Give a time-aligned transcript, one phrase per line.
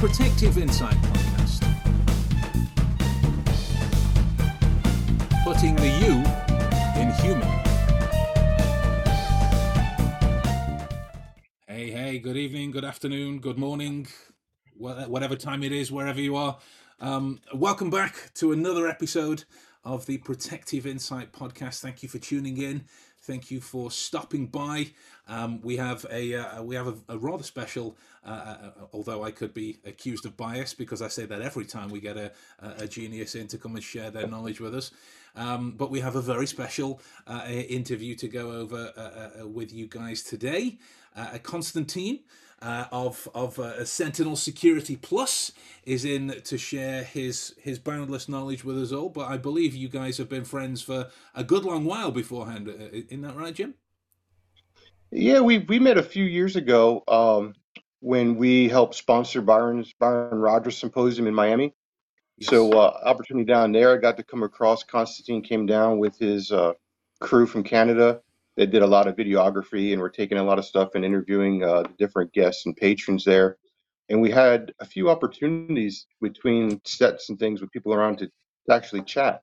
[0.00, 1.60] Protective Insight podcast.
[5.44, 6.14] Putting the you
[6.98, 7.46] in human.
[11.68, 14.06] Hey, hey, good evening, good afternoon, good morning,
[14.74, 16.56] whatever time it is, wherever you are.
[16.98, 19.44] Um, welcome back to another episode
[19.84, 21.80] of the Protective Insight podcast.
[21.80, 22.86] Thank you for tuning in.
[23.22, 24.92] Thank you for stopping by.
[25.28, 29.22] Um, we have a uh, we have a, a rather special, uh, uh, uh, although
[29.22, 32.32] I could be accused of bias because I say that every time we get a,
[32.78, 34.90] a genius in to come and share their knowledge with us.
[35.36, 38.90] Um, but we have a very special uh, interview to go over
[39.44, 40.78] with you guys today.
[41.42, 42.20] Constantine
[42.62, 45.52] uh, of of uh, Sentinel Security Plus
[45.84, 49.08] is in to share his his boundless knowledge with us all.
[49.08, 52.68] But I believe you guys have been friends for a good long while beforehand.
[52.68, 53.74] Uh, isn't that right, Jim?
[55.10, 57.54] Yeah, we we met a few years ago um,
[58.00, 61.74] when we helped sponsor Byron's Byron Rogers Symposium in Miami.
[62.36, 62.50] Yes.
[62.50, 64.82] So uh, opportunity down there, I got to come across.
[64.82, 66.72] Constantine came down with his uh,
[67.20, 68.20] crew from Canada
[68.60, 71.64] they did a lot of videography and were taking a lot of stuff and interviewing
[71.64, 73.56] uh, the different guests and patrons there.
[74.10, 78.74] And we had a few opportunities between sets and things with people around to, to
[78.74, 79.40] actually chat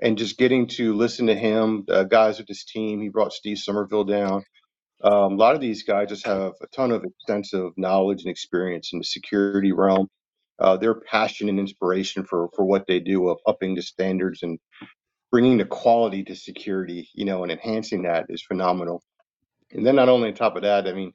[0.00, 3.02] and just getting to listen to him, guys with his team.
[3.02, 4.44] He brought Steve Somerville down.
[5.04, 8.94] Um, a lot of these guys just have a ton of extensive knowledge and experience
[8.94, 10.08] in the security realm.
[10.58, 14.58] Uh, their passion and inspiration for for what they do of upping the standards and
[15.30, 19.02] bringing the quality to security, you know, and enhancing that is phenomenal.
[19.72, 21.12] And then not only on top of that, I mean,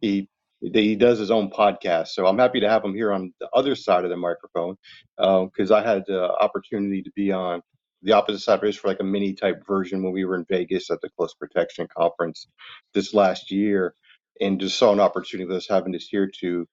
[0.00, 0.28] he
[0.60, 2.08] he does his own podcast.
[2.08, 4.76] So I'm happy to have him here on the other side of the microphone
[5.16, 7.62] because uh, I had the opportunity to be on
[8.02, 10.46] the opposite side of it for like a mini type version when we were in
[10.48, 12.48] Vegas at the Close Protection Conference
[12.94, 13.94] this last year,
[14.40, 16.66] and just saw an opportunity with us having this here to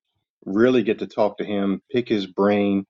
[0.45, 2.85] really get to talk to him, pick his brain,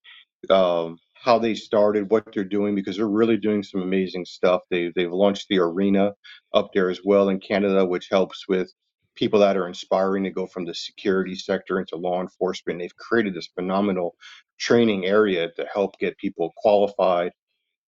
[0.49, 4.61] um, how they started, what they're doing, because they're really doing some amazing stuff.
[4.71, 6.13] They they've launched the arena
[6.53, 8.71] up there as well in Canada, which helps with
[9.15, 12.79] people that are inspiring to go from the security sector into law enforcement.
[12.79, 14.15] They've created this phenomenal
[14.59, 17.33] training area to help get people qualified,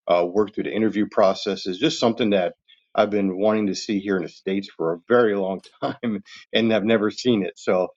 [0.08, 1.66] uh, work through the interview process.
[1.66, 2.54] Is just something that
[2.94, 6.22] I've been wanting to see here in the states for a very long time,
[6.52, 7.54] and I've never seen it.
[7.58, 7.88] So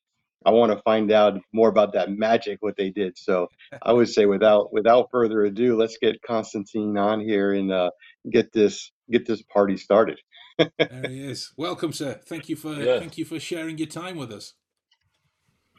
[0.45, 3.17] I want to find out more about that magic, what they did.
[3.17, 3.47] So
[3.81, 7.89] I would say, without without further ado, let's get Constantine on here and uh,
[8.29, 10.19] get this get this party started.
[10.57, 11.51] there he is.
[11.57, 12.19] Welcome, sir.
[12.25, 12.99] Thank you for yeah.
[12.99, 14.53] thank you for sharing your time with us.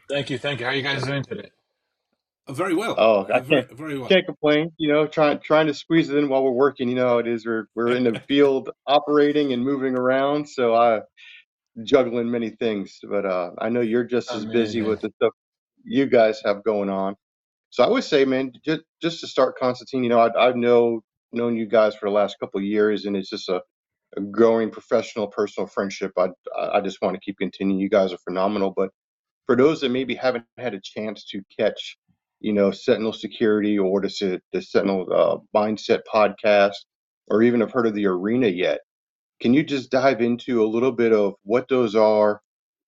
[0.08, 0.66] Thank you, thank you.
[0.66, 1.50] How are you guys doing today?
[2.46, 2.94] Uh, very well.
[2.96, 4.08] Oh, I very, can't, very well.
[4.08, 4.72] Can't complain.
[4.78, 6.88] You know, trying trying to squeeze it in while we're working.
[6.88, 7.46] You know how it is.
[7.46, 10.48] We're we're in the field operating and moving around.
[10.48, 11.00] So I
[11.84, 15.32] juggling many things, but uh, I know you're just as busy with the stuff
[15.84, 17.16] you guys have going on.
[17.70, 21.02] So I would say, man, just just to start, Constantine, you know, I, I've know
[21.32, 23.62] known you guys for the last couple of years, and it's just a,
[24.16, 26.12] a growing professional, personal friendship.
[26.18, 27.80] I I just want to keep continuing.
[27.80, 28.90] You guys are phenomenal, but
[29.46, 31.98] for those that maybe haven't had a chance to catch,
[32.40, 34.08] you know, Sentinel Security or the,
[34.52, 36.74] the Sentinel uh, Mindset podcast,
[37.28, 38.80] or even have heard of the Arena yet,
[39.40, 42.40] can you just dive into a little bit of what those are,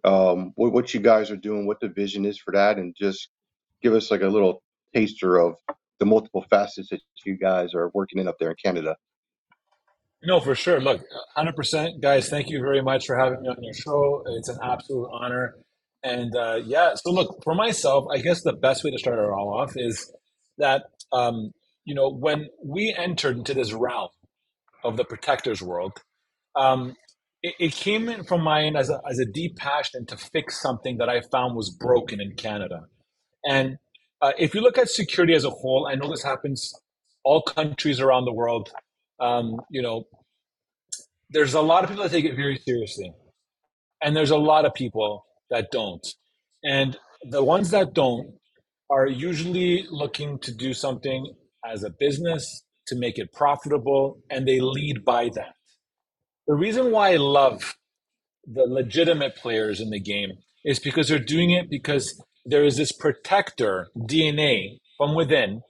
[0.05, 3.29] um, what, what you guys are doing, what the vision is for that, and just
[3.83, 4.63] give us like a little
[4.95, 5.55] taster of
[5.99, 8.97] the multiple facets that you guys are working in up there in Canada?
[10.23, 10.81] No, for sure.
[10.81, 11.03] Look,
[11.37, 12.01] 100%.
[12.01, 14.25] Guys, thank you very much for having me on your show.
[14.27, 15.57] It's an absolute honor.
[16.03, 19.31] And uh, yeah, so look, for myself, I guess the best way to start it
[19.31, 20.13] all off is
[20.59, 21.53] that, um,
[21.85, 24.09] you know, when we entered into this realm
[24.85, 26.03] of the protector's world,
[26.59, 26.95] um,
[27.43, 30.99] it, it, came in from mine as a, as a deep passion to fix something
[30.99, 32.87] that I found was broken in Canada.
[33.49, 33.79] And
[34.21, 36.75] uh, if you look at security as a whole, I know this happens
[37.25, 38.71] all countries around the world.
[39.21, 40.05] Um, you know,
[41.31, 43.12] there's a lot of people that take it very seriously,
[44.03, 46.06] and there's a lot of people that don't.
[46.65, 48.35] And the ones that don't
[48.91, 51.35] are usually looking to do something
[51.65, 55.55] as a business to make it profitable, and they lead by that.
[56.49, 57.77] The reason why I love
[58.47, 60.31] the legitimate players in the game
[60.65, 65.61] is because they're doing it because there is this protector DNA from within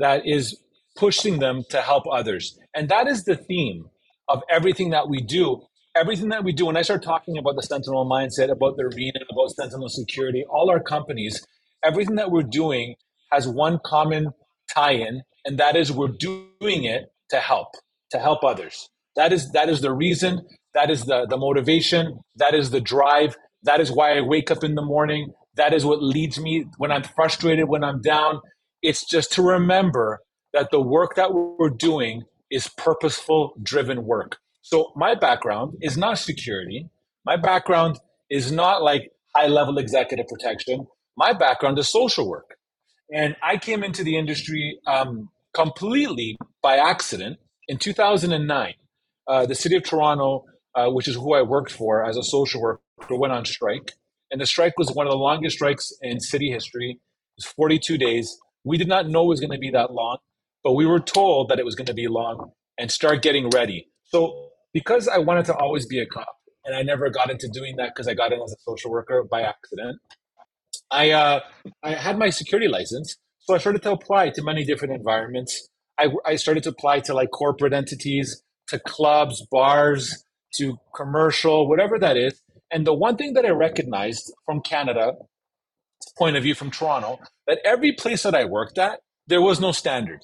[0.00, 0.60] that is
[0.96, 2.58] pushing them to help others.
[2.74, 3.84] And that is the theme
[4.28, 5.62] of everything that we do.
[5.94, 9.20] Everything that we do, when I start talking about the Sentinel mindset, about the arena,
[9.30, 11.46] about Sentinel security, all our companies,
[11.84, 12.96] everything that we're doing
[13.30, 14.32] has one common
[14.68, 17.68] tie in, and that is we're doing it to help,
[18.10, 18.88] to help others.
[19.16, 20.46] That is that is the reason.
[20.74, 22.20] That is the the motivation.
[22.36, 23.36] That is the drive.
[23.64, 25.32] That is why I wake up in the morning.
[25.56, 28.40] That is what leads me when I'm frustrated, when I'm down.
[28.82, 30.20] It's just to remember
[30.52, 34.38] that the work that we're doing is purposeful, driven work.
[34.62, 36.88] So my background is not security.
[37.24, 38.00] My background
[38.30, 40.86] is not like high level executive protection.
[41.16, 42.56] My background is social work.
[43.12, 47.38] And I came into the industry um, completely by accident
[47.68, 48.74] in 2009.
[49.26, 50.44] Uh, the city of Toronto,
[50.74, 52.80] uh, which is who I worked for as a social worker,
[53.10, 53.92] went on strike.
[54.30, 56.92] And the strike was one of the longest strikes in city history.
[56.92, 58.36] It was 42 days.
[58.64, 60.18] We did not know it was going to be that long,
[60.62, 63.88] but we were told that it was going to be long and start getting ready.
[64.06, 67.76] So, because I wanted to always be a cop, and I never got into doing
[67.76, 70.00] that because I got in as a social worker by accident,
[70.90, 71.40] I uh,
[71.82, 75.68] I had my security license, so I started to apply to many different environments.
[75.98, 80.24] I, I started to apply to like corporate entities, to clubs, bars,
[80.56, 82.40] to commercial, whatever that is.
[82.70, 85.12] And the one thing that I recognized from Canada
[86.16, 89.72] point of view from Toronto, that every place that I worked at, there was no
[89.72, 90.20] standard.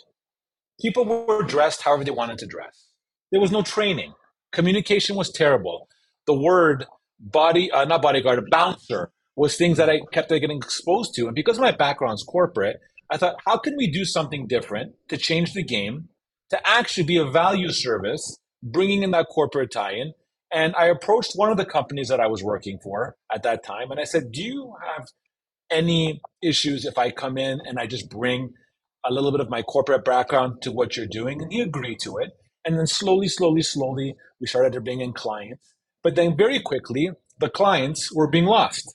[0.81, 2.89] People were dressed however they wanted to dress.
[3.33, 4.15] There was no training.
[4.53, 5.89] Communication was terrible.
[6.27, 6.87] The word
[7.19, 11.27] body, uh, not bodyguard, bouncer was things that I kept getting exposed to.
[11.27, 12.79] And because my background's corporate,
[13.11, 16.09] I thought, how can we do something different to change the game,
[16.50, 20.12] to actually be a value service, bringing in that corporate tie in?
[20.52, 23.91] And I approached one of the companies that I was working for at that time,
[23.91, 25.06] and I said, Do you have
[25.70, 28.52] any issues if I come in and I just bring
[29.06, 31.43] a little bit of my corporate background to what you're doing?
[31.43, 32.31] And he agreed to it.
[32.64, 35.75] And then slowly, slowly, slowly, we started to bring in clients.
[36.03, 38.91] But then very quickly, the clients were being lost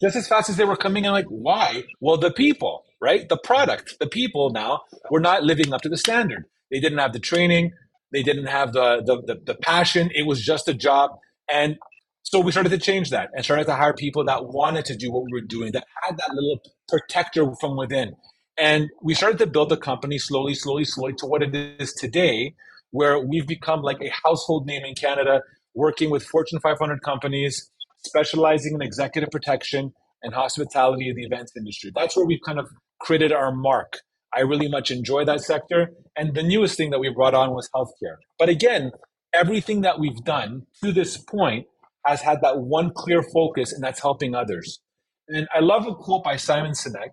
[0.00, 1.12] just as fast as they were coming in.
[1.12, 1.84] Like, why?
[2.00, 3.28] Well, the people, right?
[3.28, 6.44] The product, the people now were not living up to the standard.
[6.70, 7.72] They didn't have the training.
[8.12, 10.10] They didn't have the, the, the, the passion.
[10.14, 11.10] It was just a job.
[11.50, 11.76] And
[12.22, 15.10] so we started to change that and started to hire people that wanted to do
[15.10, 18.16] what we were doing, that had that little protector from within.
[18.58, 22.54] And we started to build the company slowly, slowly, slowly to what it is today,
[22.90, 25.42] where we've become like a household name in Canada,
[25.74, 27.70] working with Fortune 500 companies,
[28.04, 29.92] specializing in executive protection
[30.22, 31.92] and hospitality in the events industry.
[31.94, 32.68] That's where we've kind of
[33.00, 34.00] created our mark.
[34.34, 35.90] I really much enjoy that sector.
[36.16, 38.16] And the newest thing that we brought on was healthcare.
[38.38, 38.92] But again,
[39.32, 41.66] everything that we've done to this point
[42.04, 44.80] has had that one clear focus, and that's helping others.
[45.28, 47.12] And I love a quote by Simon Sinek.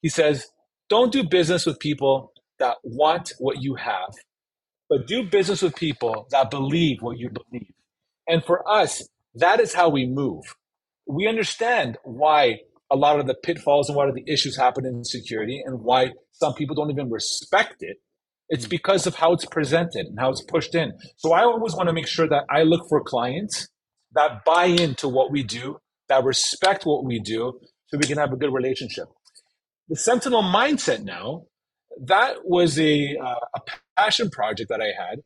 [0.00, 0.48] He says,
[0.88, 4.12] Don't do business with people that want what you have,
[4.88, 7.72] but do business with people that believe what you believe.
[8.26, 10.44] And for us, that is how we move.
[11.06, 12.60] We understand why
[12.90, 16.12] a lot of the pitfalls and what are the issues happen in security and why
[16.42, 17.98] some people don't even respect it.
[18.54, 20.88] It's because of how it's presented and how it's pushed in.
[21.16, 23.68] So I always want to make sure that I look for clients
[24.18, 25.66] that buy into what we do,
[26.10, 29.06] that respect what we do, so we can have a good relationship.
[29.88, 31.44] The Sentinel mindset now,
[32.12, 33.60] that was a, uh, a
[33.96, 35.18] passion project that I had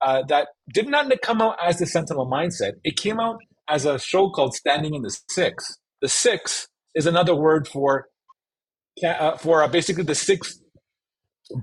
[0.00, 2.72] uh, that did not come out as the Sentinel mindset.
[2.82, 3.36] It came out
[3.68, 5.78] as a show called Standing in the Six.
[6.00, 8.06] The Six is another word for
[9.04, 10.60] uh, for uh, basically the six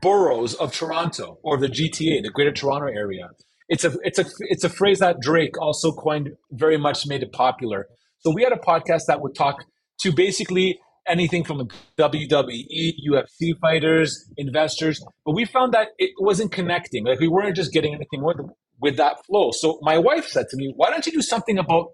[0.01, 3.29] boroughs of Toronto or the GTA, the Greater Toronto Area.
[3.67, 7.31] It's a it's a it's a phrase that Drake also coined, very much made it
[7.31, 7.87] popular.
[8.19, 9.63] So we had a podcast that would talk
[10.01, 17.05] to basically anything from WWE, UFC fighters, investors, but we found that it wasn't connecting.
[17.05, 18.37] Like we weren't just getting anything with
[18.81, 19.51] with that flow.
[19.51, 21.91] So my wife said to me, "Why don't you do something about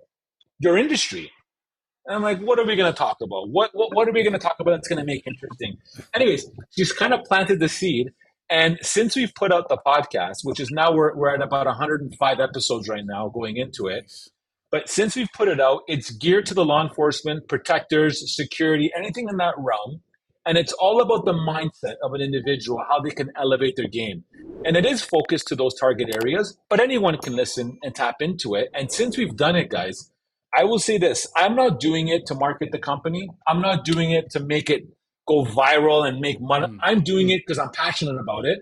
[0.60, 1.32] your industry?"
[2.06, 3.50] And I'm like, "What are we going to talk about?
[3.50, 5.78] What, what what are we going to talk about that's going to make interesting?"
[6.14, 8.12] Anyways, she's kind of planted the seed,
[8.50, 12.40] and since we've put out the podcast, which is now we're, we're at about 105
[12.40, 14.12] episodes right now going into it.
[14.72, 19.28] But since we've put it out, it's geared to the law enforcement, protectors, security, anything
[19.30, 20.02] in that realm.
[20.46, 24.26] And it's all about the mindset of an individual, how they can elevate their game.
[24.64, 28.54] And it is focused to those target areas, but anyone can listen and tap into
[28.54, 28.70] it.
[28.74, 30.12] And since we've done it, guys,
[30.56, 34.12] I will say this I'm not doing it to market the company, I'm not doing
[34.12, 34.84] it to make it
[35.28, 36.68] go viral and make money.
[36.68, 36.78] Mm.
[36.82, 38.60] I'm doing it because I'm passionate about it.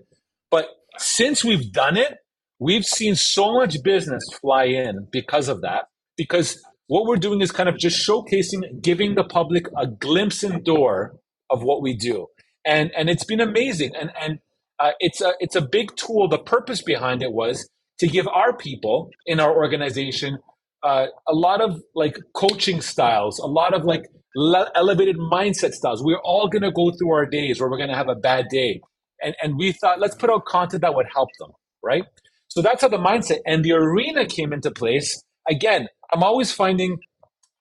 [0.50, 2.18] But since we've done it,
[2.58, 5.86] we've seen so much business fly in because of that.
[6.16, 10.64] Because what we're doing is kind of just showcasing, giving the public a glimpse and
[10.64, 11.16] door
[11.50, 12.28] of what we do.
[12.64, 13.92] And, and it's been amazing.
[13.98, 14.38] And, and
[14.78, 16.28] uh, it's, a, it's a big tool.
[16.28, 20.38] The purpose behind it was to give our people in our organization
[20.84, 24.02] uh, a lot of like coaching styles, a lot of like
[24.36, 26.02] le- elevated mindset styles.
[26.04, 28.46] We're all going to go through our days where we're going to have a bad
[28.50, 28.80] day.
[29.22, 31.50] And, and we thought, let's put out content that would help them,
[31.82, 32.04] right?
[32.48, 35.22] So that's how the mindset and the arena came into place.
[35.48, 36.98] Again, I'm always finding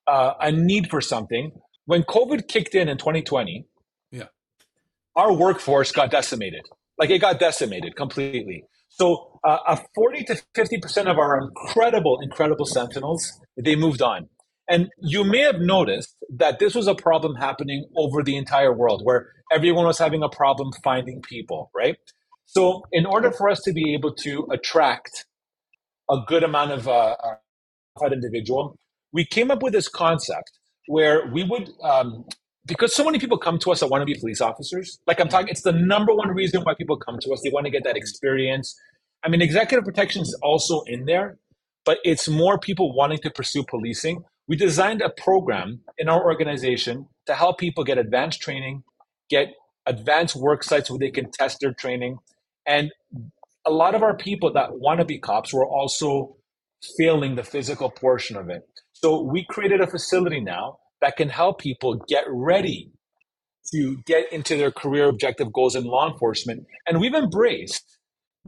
[0.08, 1.52] uh, a need for something.
[1.86, 3.66] when COVID kicked in in 2020,
[4.12, 4.26] Yeah.
[5.16, 6.62] our workforce got decimated.
[6.98, 8.66] Like it got decimated completely.
[8.96, 14.30] So uh, a 40 to 50% of our incredible, incredible Sentinels, they moved on.
[14.70, 19.02] And you may have noticed that this was a problem happening over the entire world
[19.04, 21.98] where everyone was having a problem finding people, right?
[22.46, 25.26] So, in order for us to be able to attract
[26.10, 27.16] a good amount of uh,
[28.12, 28.78] individual,
[29.12, 30.52] we came up with this concept
[30.88, 32.26] where we would, um,
[32.66, 35.00] because so many people come to us that want to be police officers.
[35.06, 37.42] Like I'm talking, it's the number one reason why people come to us.
[37.44, 38.80] They want to get that experience.
[39.24, 41.38] I mean, executive protection is also in there,
[41.86, 44.24] but it's more people wanting to pursue policing.
[44.48, 48.84] We designed a program in our organization to help people get advanced training,
[49.30, 49.54] get
[49.86, 52.18] advanced work sites where they can test their training.
[52.66, 52.92] And
[53.66, 56.38] a lot of our people that want to be cops were also
[56.98, 58.68] failing the physical portion of it.
[58.94, 62.90] So we created a facility now that can help people get ready
[63.74, 66.66] to get into their career objective goals in law enforcement.
[66.88, 68.00] And we've embraced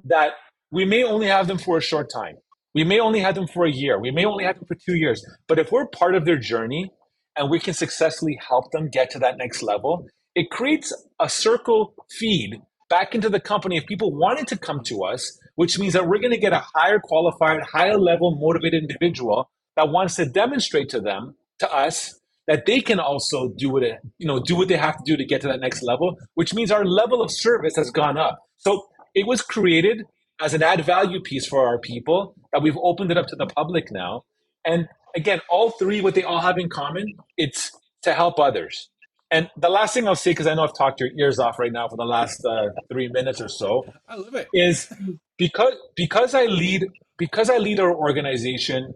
[0.06, 0.32] that
[0.72, 2.36] we may only have them for a short time.
[2.74, 4.00] We may only have them for a year.
[4.00, 5.22] We may only have them for two years.
[5.50, 6.92] But if we're part of their journey
[7.36, 11.94] and we can successfully help them get to that next level, it creates a circle
[12.10, 16.08] feed back into the company of people wanting to come to us, which means that
[16.08, 20.88] we're going to get a higher qualified, higher level motivated individual that wants to demonstrate
[20.88, 24.68] to them, to us, that they can also do what it, you know, do what
[24.68, 27.32] they have to do to get to that next level, which means our level of
[27.32, 28.40] service has gone up.
[28.58, 30.04] So it was created
[30.42, 33.46] as an add value piece for our people that we've opened it up to the
[33.48, 34.24] public now.
[34.66, 37.72] And again, all three, what they all have in common, it's
[38.04, 38.90] to help others.
[39.32, 41.72] And the last thing I'll say, because I know I've talked your ears off right
[41.72, 44.48] now for the last uh, three minutes or so, I love it.
[44.54, 44.92] is
[45.38, 46.86] because because I lead
[47.18, 48.94] because I lead our organization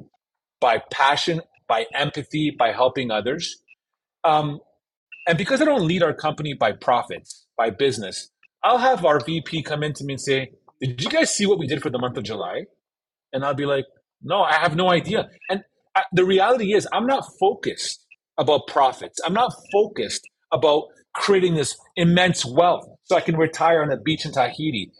[0.59, 3.61] by passion, by empathy, by helping others,
[4.25, 4.59] um,
[5.27, 8.31] and because I don't lead our company by profits, by business.
[8.63, 11.59] I'll have our VP come in to me and say, "Did you guys see what
[11.59, 12.65] we did for the month of July?"
[13.31, 13.85] And I'll be like,
[14.21, 15.63] "No, I have no idea." And
[15.95, 18.05] I, the reality is, I'm not focused
[18.37, 19.19] about profits.
[19.25, 20.85] I'm not focused about
[21.15, 24.91] creating this immense wealth so I can retire on a beach in Tahiti.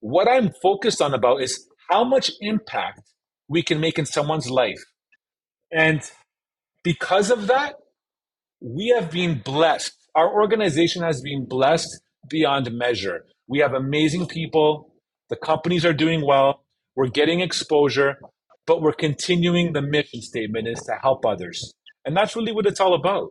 [0.00, 3.02] What I'm focused on about is how much impact
[3.48, 4.82] we can make in someone's life.
[5.72, 6.02] And
[6.82, 7.74] because of that,
[8.60, 9.92] we have been blessed.
[10.14, 13.24] Our organization has been blessed beyond measure.
[13.48, 14.92] We have amazing people.
[15.28, 16.64] The companies are doing well.
[16.96, 18.18] We're getting exposure,
[18.66, 21.72] but we're continuing the mission statement is to help others.
[22.04, 23.30] And that's really what it's all about.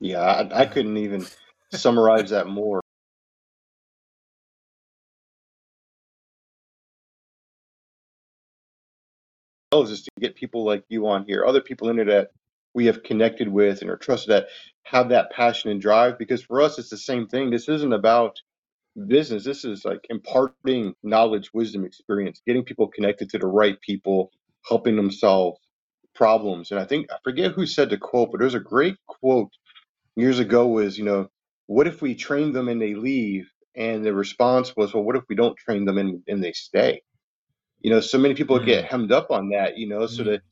[0.00, 1.26] Yeah, I, I couldn't even
[1.72, 2.80] summarize that more.
[9.70, 12.30] Is to get people like you on here, other people in there that
[12.72, 14.46] we have connected with and are trusted that
[14.84, 16.18] have that passion and drive.
[16.18, 17.50] Because for us, it's the same thing.
[17.50, 18.40] This isn't about
[19.06, 19.44] business.
[19.44, 24.32] This is like imparting knowledge, wisdom, experience, getting people connected to the right people,
[24.66, 25.58] helping them solve
[26.14, 26.70] problems.
[26.70, 29.50] And I think I forget who said the quote, but there's a great quote
[30.16, 31.28] years ago was, you know,
[31.66, 33.50] what if we train them and they leave?
[33.76, 37.02] And the response was, well, what if we don't train them and, and they stay?
[37.82, 38.66] You know, so many people Mm.
[38.66, 40.26] get hemmed up on that, you know, so Mm.
[40.26, 40.42] that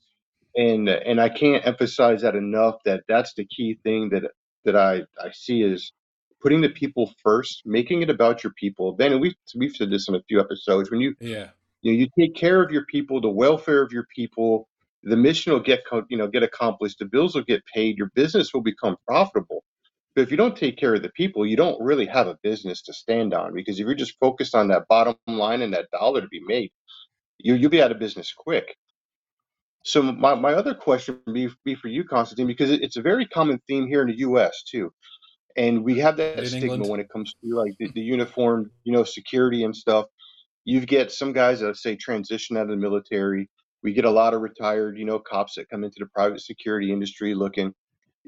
[0.56, 4.24] and and I can't emphasize that enough that that's the key thing that
[4.66, 5.92] that I I see is
[6.42, 8.96] putting the people first, making it about your people.
[8.96, 10.90] Then and we've we've said this in a few episodes.
[10.92, 11.50] When you Yeah.
[11.82, 14.68] you know you take care of your people, the welfare of your people,
[15.04, 18.54] the mission will get you know get accomplished, the bills will get paid, your business
[18.54, 19.64] will become profitable.
[20.14, 22.82] But if you don't take care of the people, you don't really have a business
[22.84, 26.20] to stand on because if you're just focused on that bottom line and that dollar
[26.22, 26.72] to be made,
[27.38, 28.76] you you'll be out of business quick.
[29.84, 33.02] So my, my other question would be, be for you, Constantine, because it, it's a
[33.02, 34.64] very common theme here in the U.S.
[34.64, 34.92] too,
[35.56, 36.90] and we have that In stigma England.
[36.90, 40.06] when it comes to like the, the uniform, you know, security and stuff.
[40.64, 43.48] You get some guys that say transition out of the military.
[43.82, 46.92] We get a lot of retired, you know, cops that come into the private security
[46.92, 47.72] industry looking,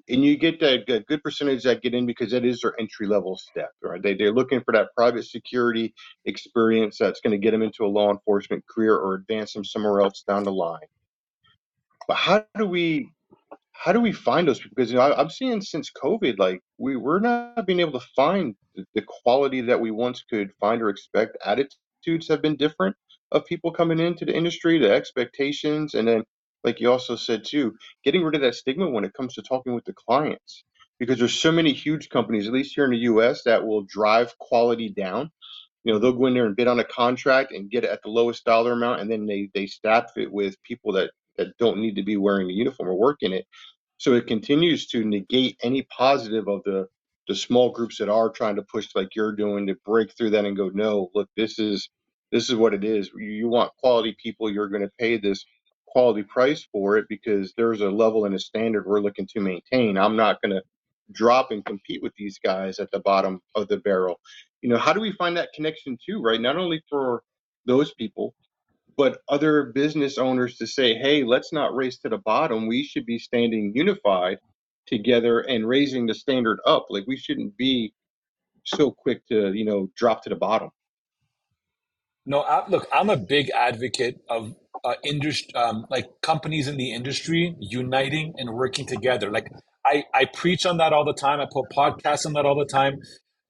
[0.09, 3.37] and you get that good percentage that get in because that is their entry level
[3.37, 4.03] step, right?
[4.03, 7.89] They they're looking for that private security experience that's going to get them into a
[7.89, 10.87] law enforcement career or advance them somewhere else down the line.
[12.07, 13.11] But how do we
[13.73, 14.75] how do we find those people?
[14.77, 18.07] Because you know, I, I'm seeing since COVID, like we we're not being able to
[18.17, 18.55] find
[18.95, 21.37] the quality that we once could find or expect.
[21.45, 22.97] Attitudes have been different
[23.33, 26.25] of people coming into the industry, the expectations, and then
[26.65, 27.75] like you also said too,
[28.05, 30.65] getting rid of that stigma when it comes to talking with the clients.
[30.99, 34.39] Because there's so many huge companies, at least here in the U.S., that will drive
[34.39, 35.31] quality down.
[35.85, 38.03] You know, they'll go in there and bid on a contract and get it at
[38.03, 41.79] the lowest dollar amount, and then they they staff it with people that that don't
[41.81, 43.39] need to be wearing a uniform or work in it
[43.99, 46.89] So it continues to negate any positive of the
[47.27, 50.45] the small groups that are trying to push like you're doing to break through that
[50.45, 51.89] and go, no, look, this is
[52.33, 53.11] this is what it is.
[53.17, 55.45] You, you want quality people, you're going to pay this
[55.93, 59.99] quality price for it because there's a level and a standard we're looking to maintain.
[59.99, 60.63] I'm not going to
[61.13, 64.21] drop and compete with these guys at the bottom of the barrel.
[64.63, 66.41] You know, how do we find that connection too, right?
[66.41, 67.23] Not only for
[67.67, 68.35] those people,
[68.97, 72.67] but other business owners to say, hey, let's not race to the bottom.
[72.67, 74.39] We should be standing unified
[74.87, 76.87] together and raising the standard up.
[76.91, 77.95] Like we shouldn't be
[78.65, 80.71] so quick to, you know, drop to the bottom.
[82.27, 84.55] No, I, look, I'm a big advocate of
[84.85, 89.31] uh, industry, um, like companies in the industry uniting and working together.
[89.31, 89.49] Like
[89.85, 91.41] I, I preach on that all the time.
[91.41, 92.99] I put podcasts on that all the time.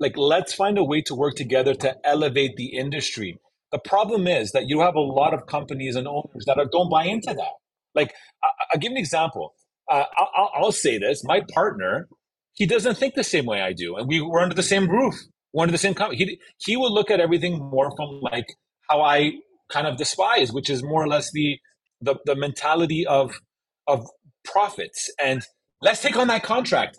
[0.00, 3.38] Like, let's find a way to work together to elevate the industry.
[3.72, 6.88] The problem is that you have a lot of companies and owners that are, don't
[6.90, 7.52] buy into that.
[7.94, 9.54] Like, I, will give an example.
[9.90, 12.08] Uh, I'll, I'll say this: my partner,
[12.52, 15.14] he doesn't think the same way I do, and we were under the same roof,
[15.52, 16.18] we're under the same company.
[16.18, 18.46] He he will look at everything more from like
[18.88, 19.32] how I
[19.70, 21.58] kind of despise, which is more or less the
[22.00, 23.40] the, the mentality of
[23.86, 24.06] of
[24.44, 25.42] profits and
[25.82, 26.98] let's take on that contract.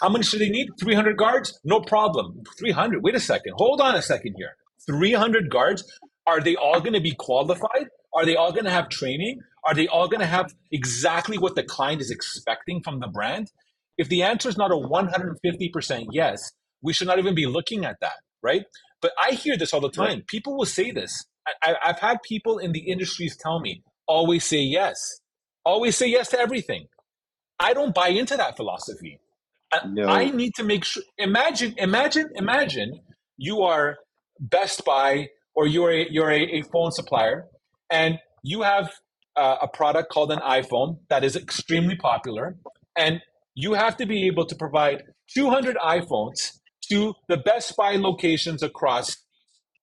[0.00, 0.68] How many should they need?
[0.80, 1.58] 300 guards?
[1.64, 2.42] No problem.
[2.58, 3.02] 300.
[3.02, 3.54] Wait a second.
[3.56, 4.56] Hold on a second here.
[4.86, 5.84] 300 guards?
[6.26, 7.88] Are they all going to be qualified?
[8.14, 9.40] Are they all going to have training?
[9.66, 13.50] Are they all going to have exactly what the client is expecting from the brand?
[13.98, 17.96] If the answer is not a 150% yes, we should not even be looking at
[18.00, 18.64] that, right?
[19.00, 20.22] But I hear this all the time.
[20.26, 21.24] People will say this.
[21.62, 25.20] I, I've had people in the industries tell me, always say yes.
[25.64, 26.86] Always say yes to everything.
[27.60, 29.20] I don't buy into that philosophy.
[29.86, 30.06] No.
[30.06, 31.02] I need to make sure.
[31.18, 33.00] Imagine, imagine, imagine
[33.36, 33.96] you are
[34.38, 37.46] Best Buy or you're a, you're a, a phone supplier,
[37.90, 38.92] and you have
[39.36, 42.56] uh, a product called an iPhone that is extremely popular,
[42.96, 43.20] and
[43.54, 45.02] you have to be able to provide
[45.34, 46.58] 200 iPhones
[46.90, 49.16] to the Best Buy locations across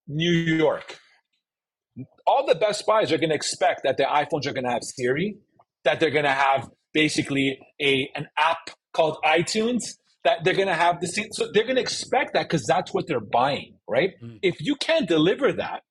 [0.07, 0.99] New York.
[2.27, 4.83] All the Best Buys are going to expect that their iPhones are going to have
[4.83, 5.37] Siri,
[5.83, 9.81] that they're going to have basically a an app called iTunes
[10.23, 13.07] that they're going to have the so they're going to expect that because that's what
[13.07, 14.11] they're buying, right?
[14.23, 14.39] Mm.
[14.41, 15.81] If you can't deliver that,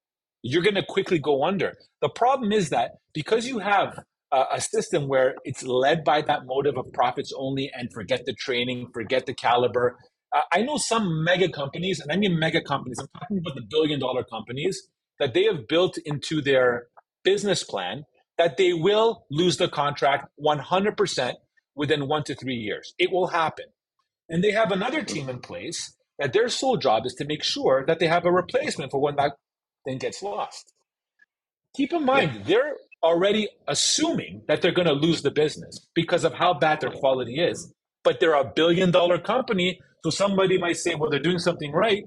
[0.43, 1.75] you're going to quickly go under.
[2.01, 3.99] The problem is that because you have
[4.33, 8.35] a, a system where it's led by that motive of profits only and forget the
[8.35, 9.97] training, forget the caliber.
[10.35, 13.67] Uh, I know some mega companies, and I mean mega companies, I'm talking about the
[13.69, 14.89] billion dollar companies
[15.21, 16.89] that they have built into their
[17.23, 18.05] business plan
[18.39, 21.35] that they will lose the contract 100%
[21.77, 22.95] within one to three years.
[22.99, 23.67] It will happen.
[24.29, 27.85] And they have another team in place that their sole job is to make sure
[27.87, 29.33] that they have a replacement for when that
[29.85, 30.73] thing gets lost.
[31.77, 32.43] Keep in mind, yeah.
[32.47, 36.91] they're already assuming that they're going to lose the business because of how bad their
[36.91, 37.73] quality is.
[38.05, 39.81] But they're a billion dollar company.
[40.03, 42.05] So somebody might say, well, they're doing something right.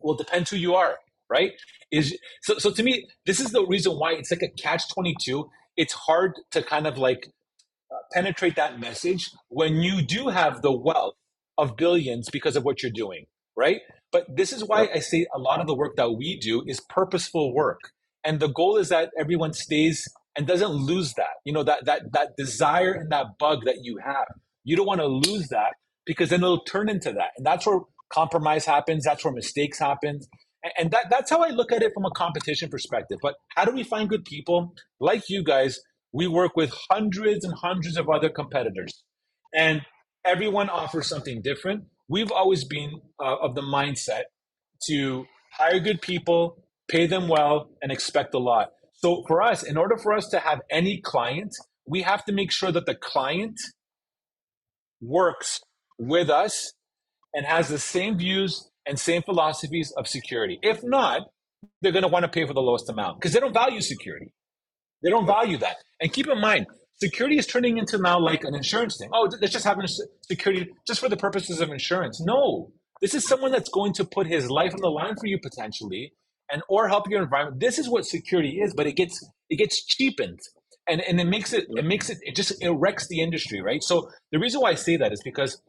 [0.00, 0.96] Well, depends who you are
[1.28, 1.52] right?
[1.92, 5.14] Is so so to me, this is the reason why it's like a catch twenty
[5.20, 5.50] two.
[5.76, 7.28] It's hard to kind of like
[7.92, 11.14] uh, penetrate that message when you do have the wealth
[11.58, 13.80] of billions because of what you're doing, right?
[14.12, 16.80] But this is why I say a lot of the work that we do is
[16.80, 17.80] purposeful work,
[18.24, 21.36] and the goal is that everyone stays and doesn't lose that.
[21.44, 24.26] You know that that that desire and that bug that you have.
[24.64, 27.80] You don't want to lose that because then it'll turn into that, and that's where
[28.10, 29.04] compromise happens.
[29.04, 30.20] That's where mistakes happen
[30.76, 33.18] and that, that's how I look at it from a competition perspective.
[33.22, 34.74] But how do we find good people?
[35.00, 35.78] Like you guys,
[36.12, 39.02] we work with hundreds and hundreds of other competitors,
[39.54, 39.82] and
[40.24, 41.84] everyone offers something different.
[42.08, 44.22] We've always been uh, of the mindset
[44.88, 48.70] to hire good people, pay them well, and expect a lot.
[48.94, 51.54] So for us, in order for us to have any client,
[51.86, 53.58] we have to make sure that the client
[55.00, 55.60] works
[55.98, 56.72] with us
[57.34, 60.58] and has the same views and same philosophies of security.
[60.62, 61.22] If not,
[61.82, 64.32] they're going to want to pay for the lowest amount because they don't value security.
[65.02, 65.76] They don't value that.
[66.00, 66.66] And keep in mind,
[66.98, 69.10] security is turning into now like an insurance thing.
[69.12, 69.78] Oh, let's just have
[70.22, 72.20] security just for the purposes of insurance.
[72.20, 75.38] No, this is someone that's going to put his life on the line for you
[75.38, 76.12] potentially,
[76.50, 77.60] and or help your environment.
[77.60, 80.40] This is what security is, but it gets it gets cheapened,
[80.88, 83.82] and and it makes it it makes it it just it wrecks the industry, right?
[83.82, 85.60] So the reason why I say that is because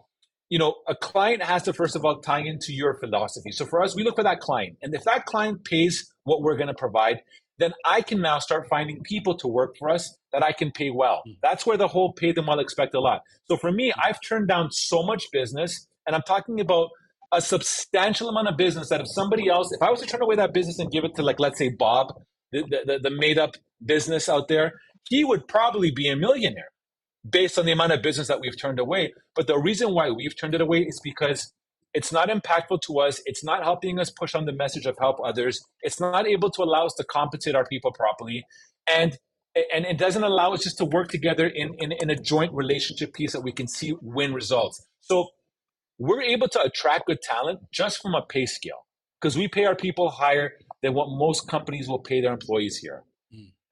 [0.49, 3.51] you know, a client has to first of all tie into your philosophy.
[3.51, 4.77] So for us, we look for that client.
[4.81, 7.21] And if that client pays what we're going to provide,
[7.60, 10.89] then I can now start finding people to work for us that I can pay
[10.89, 11.21] well.
[11.25, 11.33] Hmm.
[11.41, 13.21] That's where the whole pay them well, expect a lot.
[13.49, 16.89] So for me, I've turned down so much business, and I'm talking about
[17.33, 20.36] a substantial amount of business that if somebody else, if I was to turn away
[20.38, 22.13] that business and give it to like, let's say Bob,
[22.51, 23.55] the, the, the made up
[23.86, 24.73] business out there,
[25.10, 26.69] he would probably be a millionaire
[27.30, 29.13] based on the amount of business that we've turned away.
[29.36, 31.53] But the reason why we've turned it away is because
[31.93, 33.21] it's not impactful to us.
[33.25, 35.62] It's not helping us push on the message of help others.
[35.82, 38.45] It's not able to allow us to compensate our people properly.
[38.91, 39.17] And
[39.73, 43.13] and it doesn't allow us just to work together in, in, in a joint relationship
[43.13, 44.86] piece that we can see win results.
[45.01, 45.30] So
[45.99, 48.86] we're able to attract good talent just from a pay scale
[49.21, 50.53] because we pay our people higher
[50.84, 53.03] than what most companies will pay their employees here.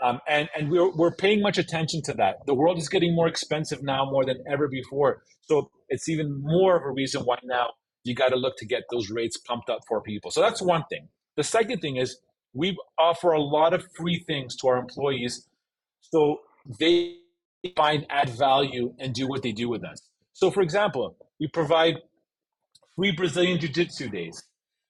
[0.02, 2.46] Um, and and we're, we're paying much attention to that.
[2.46, 5.24] The world is getting more expensive now more than ever before.
[5.42, 7.72] So it's even more of a reason why now
[8.04, 10.32] you got to look to get those rates pumped up for people.
[10.32, 11.08] So that's one thing.
[11.38, 12.20] The second thing is
[12.54, 15.48] we offer a lot of free things to our employees
[16.02, 16.40] so
[16.80, 17.18] they
[17.76, 20.00] find add value and do what they do with us.
[20.34, 21.96] So for example, we provide
[22.96, 24.44] free Brazilian Jiu-Jitsu days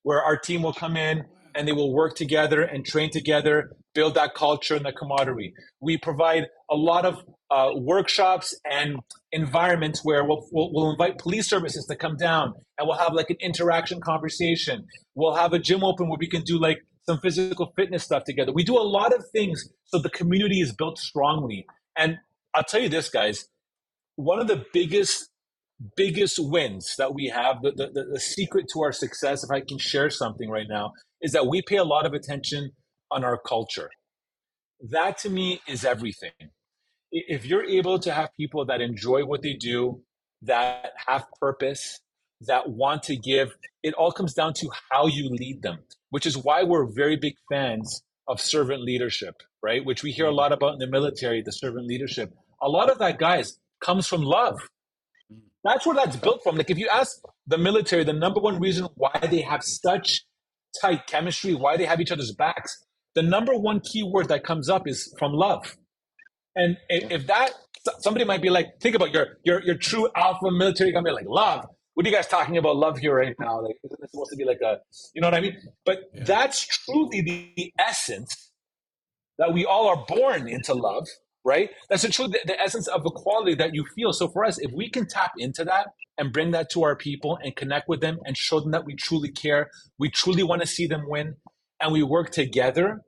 [0.04, 4.14] where our team will come in and they will work together and train together, build
[4.14, 5.54] that culture and the camaraderie.
[5.82, 8.98] We provide a lot of uh, workshops and
[9.32, 13.30] environments where we'll, we'll, we'll, invite police services to come down and we'll have like
[13.30, 14.86] an interaction conversation.
[15.16, 18.52] We'll have a gym open where we can do like some physical fitness stuff together.
[18.52, 21.66] We do a lot of things so the community is built strongly.
[21.98, 22.18] And
[22.54, 23.48] I'll tell you this, guys,
[24.16, 25.30] one of the biggest
[25.98, 29.78] biggest wins that we have the, the, the secret to our success if i can
[29.78, 32.72] share something right now is that we pay a lot of attention
[33.12, 33.90] on our culture
[34.82, 36.32] that to me is everything
[37.16, 40.02] if you're able to have people that enjoy what they do,
[40.42, 42.02] that have purpose,
[42.42, 46.38] that want to give, it all comes down to how you lead them, which is
[46.38, 49.86] why we're very big fans of servant leadership, right?
[49.86, 52.34] Which we hear a lot about in the military, the servant leadership.
[52.62, 54.60] A lot of that, guys, comes from love.
[55.64, 56.58] That's where that's built from.
[56.58, 60.26] Like if you ask the military, the number one reason why they have such
[60.82, 62.84] tight chemistry, why they have each other's backs,
[63.16, 65.78] the number one key word that comes up is from love.
[66.56, 67.52] And if that
[68.00, 71.66] somebody might be like, think about your your your true alpha military company, like love.
[71.94, 73.62] What are you guys talking about love here right now?
[73.62, 74.80] Like, isn't it supposed to be like a,
[75.14, 75.56] you know what I mean?
[75.86, 76.26] But yeah.
[76.26, 78.52] that's truly the essence
[79.38, 81.08] that we all are born into love,
[81.46, 81.70] right?
[81.90, 84.12] That's the true the, the essence of the quality that you feel.
[84.12, 87.40] So for us, if we can tap into that and bring that to our people
[87.42, 90.68] and connect with them and show them that we truly care, we truly want to
[90.68, 91.36] see them win,
[91.82, 93.02] and we work together,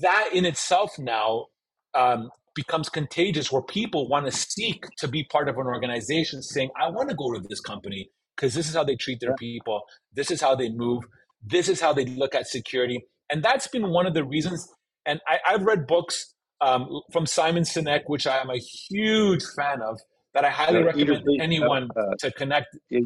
[0.00, 1.46] that in itself now
[1.94, 6.70] um, becomes contagious where people want to seek to be part of an organization saying,
[6.80, 9.82] I want to go to this company because this is how they treat their people.
[10.12, 11.04] This is how they move.
[11.44, 13.04] This is how they look at security.
[13.30, 14.68] And that's been one of the reasons.
[15.06, 19.82] And I, have read books um, from Simon Sinek, which I am a huge fan
[19.82, 19.98] of,
[20.34, 22.66] that I highly recommend anyone uh, to connect.
[22.92, 22.98] I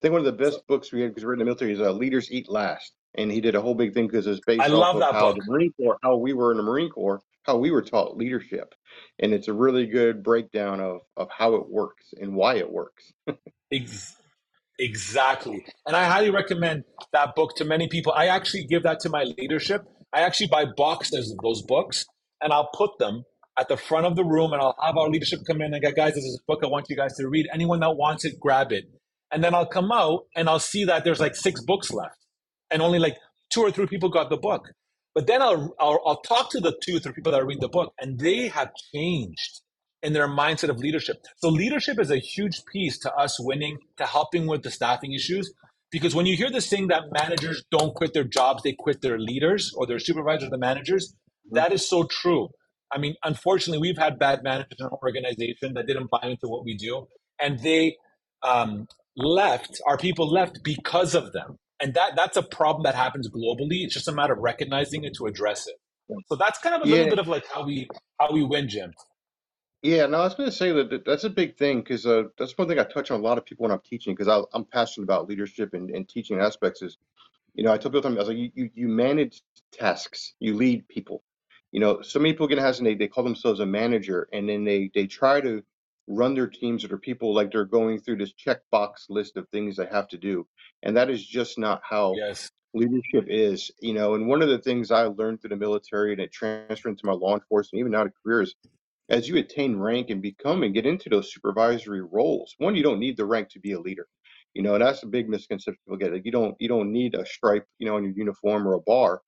[0.00, 1.92] think one of the best books we had because we're in the military is uh,
[1.92, 2.92] Leaders Eat Last.
[3.14, 5.36] And he did a whole big thing because it's based I off of how book.
[5.36, 8.74] the Marine Corps, how we were in the Marine Corps, how we were taught leadership.
[9.18, 13.12] And it's a really good breakdown of of how it works and why it works.
[14.78, 15.64] Exactly.
[15.86, 18.12] And i highly recommend that book to many people.
[18.12, 19.84] I actually give that to my leadership.
[20.12, 22.04] I actually buy boxes of those books
[22.42, 23.24] and i'll put them
[23.58, 25.92] at the front of the room and i'll have our leadership come in and go
[25.92, 27.46] guys this is a book i want you guys to read.
[27.52, 28.84] Anyone that wants it grab it.
[29.30, 32.16] And then i'll come out and i'll see that there's like six books left
[32.72, 33.16] and only like
[33.50, 34.68] two or three people got the book
[35.14, 37.68] but then I'll, I'll, I'll talk to the two, or three people that read the
[37.68, 39.60] book, and they have changed
[40.02, 41.16] in their mindset of leadership.
[41.36, 45.52] So leadership is a huge piece to us winning, to helping with the staffing issues.
[45.90, 49.18] Because when you hear this thing that managers don't quit their jobs, they quit their
[49.18, 51.14] leaders or their supervisors, the managers,
[51.50, 52.48] that is so true.
[52.90, 56.64] I mean, unfortunately, we've had bad managers in our organization that didn't buy into what
[56.64, 57.06] we do,
[57.40, 57.96] and they
[58.42, 59.80] um, left.
[59.86, 63.82] Our people left because of them and that that's a problem that happens globally.
[63.84, 65.74] It's just a matter of recognizing it to address it.
[66.28, 66.96] So that's kind of a yeah.
[66.96, 68.92] little bit of like how we how we win, Jim.
[69.82, 72.56] Yeah, no, I was going to say that that's a big thing because uh, that's
[72.56, 75.04] one thing I touch on a lot of people when I'm teaching because I'm passionate
[75.04, 76.82] about leadership and, and teaching aspects.
[76.82, 76.98] Is
[77.54, 79.42] you know I tell people I was like you, you you manage
[79.72, 81.22] tasks, you lead people.
[81.72, 84.48] You know, so many people get has and they, they call themselves a manager and
[84.48, 85.64] then they they try to
[86.06, 89.76] run their teams that are people like they're going through this checkbox list of things
[89.76, 90.46] they have to do.
[90.82, 92.50] And that is just not how yes.
[92.74, 96.20] leadership is you know and one of the things i learned through the military and
[96.20, 98.54] it transferred into my law enforcement even now to careers
[99.10, 102.98] as you attain rank and become and get into those supervisory roles one you don't
[102.98, 104.06] need the rank to be a leader.
[104.54, 107.14] You know and that's a big misconception people get like you don't you don't need
[107.14, 109.20] a stripe you know on your uniform or a bar.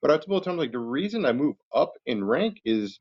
[0.00, 3.00] But i tell them like the reason i move up in rank is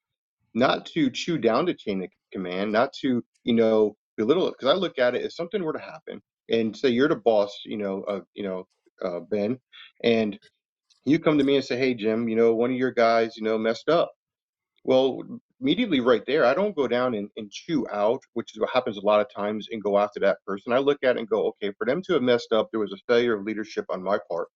[0.57, 4.73] not to chew down the chain of command not to you know belittle it because
[4.73, 7.77] i look at it if something were to happen and say you're the boss, you
[7.77, 8.67] know, you know,
[9.03, 9.59] uh, Ben,
[10.03, 10.39] and
[11.05, 13.43] you come to me and say, hey, Jim, you know, one of your guys, you
[13.43, 14.11] know, messed up.
[14.83, 15.21] Well,
[15.59, 18.97] immediately right there, I don't go down and, and chew out, which is what happens
[18.97, 20.73] a lot of times, and go after that person.
[20.73, 22.93] I look at it and go, okay, for them to have messed up, there was
[22.93, 24.47] a failure of leadership on my part.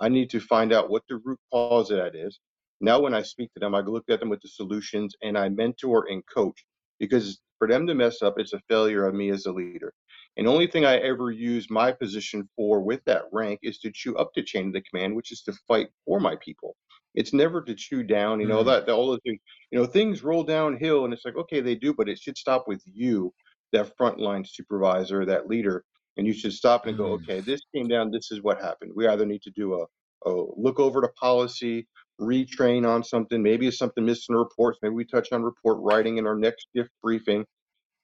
[0.00, 2.38] I need to find out what the root cause of that is.
[2.80, 5.48] Now, when I speak to them, I look at them with the solutions and I
[5.48, 6.64] mentor and coach
[6.98, 9.92] because for them to mess up, it's a failure of me as a leader.
[10.36, 13.90] And the only thing I ever use my position for with that rank is to
[13.92, 16.76] chew up the chain of the command, which is to fight for my people.
[17.14, 18.66] It's never to chew down, you know, Mm.
[18.66, 19.40] that, that all those things,
[19.72, 22.68] you know, things roll downhill and it's like, okay, they do, but it should stop
[22.68, 23.34] with you,
[23.72, 25.84] that frontline supervisor, that leader.
[26.16, 27.14] And you should stop and go, Mm.
[27.14, 28.92] okay, this came down, this is what happened.
[28.94, 29.86] We either need to do a,
[30.28, 31.88] a look over to policy,
[32.20, 36.18] retrain on something, maybe it's something missing in reports, maybe we touch on report writing
[36.18, 37.44] in our next shift briefing.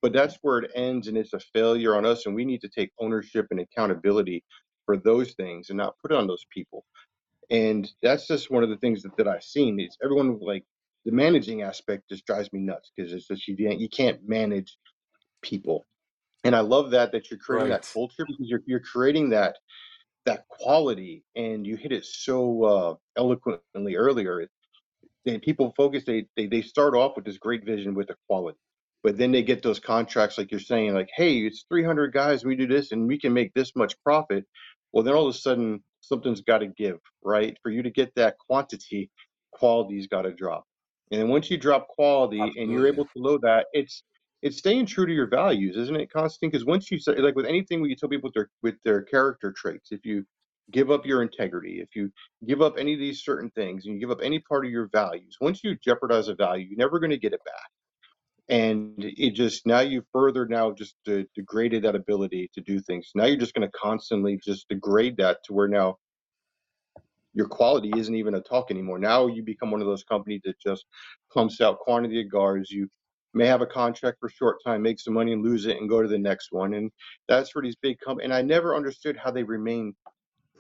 [0.03, 2.69] But that's where it ends and it's a failure on us and we need to
[2.69, 4.45] take ownership and accountability
[4.85, 6.85] for those things and not put it on those people.
[7.51, 10.65] And that's just one of the things that, that i've seen is everyone like
[11.05, 14.77] the managing aspect just drives me nuts because it's just you can't, you can't manage
[15.43, 15.85] people.
[16.45, 19.57] And i love that that you're creating that culture because you're, you're creating that
[20.27, 24.49] that quality and you hit it so uh, eloquently earlier
[25.25, 28.59] they, people focus they, they they start off with this great vision with the quality
[29.03, 32.57] but then they get those contracts like you're saying like hey it's 300 guys we
[32.57, 34.45] do this and we can make this much profit.
[34.93, 37.57] Well then all of a sudden something's got to give right?
[37.63, 39.11] For you to get that quantity
[39.53, 40.65] quality's got to drop
[41.11, 44.03] and then once you drop quality and you're able to load that it's
[44.45, 47.47] it's staying true to your values isn't it constant because once you say like with
[47.47, 50.25] anything when you tell people with their with their character traits if you
[50.71, 52.11] give up your integrity if you
[52.47, 54.89] give up any of these certain things and you give up any part of your
[54.93, 57.71] values, once you jeopardize a value, you're never going to get it back.
[58.49, 63.11] And it just now you further now just de- degraded that ability to do things.
[63.15, 65.97] Now you're just going to constantly just degrade that to where now
[67.33, 68.99] your quality isn't even a talk anymore.
[68.99, 70.85] Now you become one of those companies that just
[71.33, 72.71] pumps out quantity of guards.
[72.71, 72.89] You
[73.35, 75.89] may have a contract for a short time, make some money and lose it and
[75.89, 76.75] go to the next one.
[76.75, 76.91] And
[77.29, 79.95] that's where these big companies, and I never understood how they remain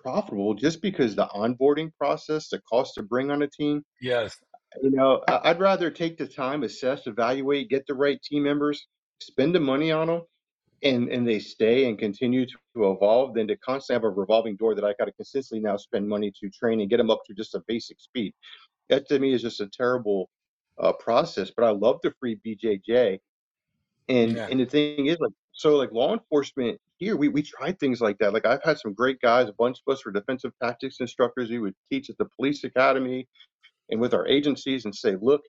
[0.02, 4.36] profitable just because the onboarding process, the cost to bring on a team, Yes.
[4.82, 8.86] you know, I- I'd rather take the time, assess, evaluate, get the right team members,
[9.20, 10.22] spend the money on them,
[10.82, 14.56] and and they stay and continue to, to evolve than to constantly have a revolving
[14.56, 17.22] door that I got to consistently now spend money to train and get them up
[17.26, 18.34] to just a basic speed.
[18.90, 20.30] That to me is just a terrible
[20.78, 21.50] uh, process.
[21.56, 23.18] But I love the free BJJ,
[24.08, 24.46] and Yeah.
[24.50, 28.18] and the thing is like so like law enforcement here we we tried things like
[28.18, 28.32] that.
[28.32, 31.50] Like I've had some great guys, a bunch of us were defensive tactics instructors.
[31.50, 33.28] We would teach at the police academy
[33.90, 35.42] and with our agencies and say, look,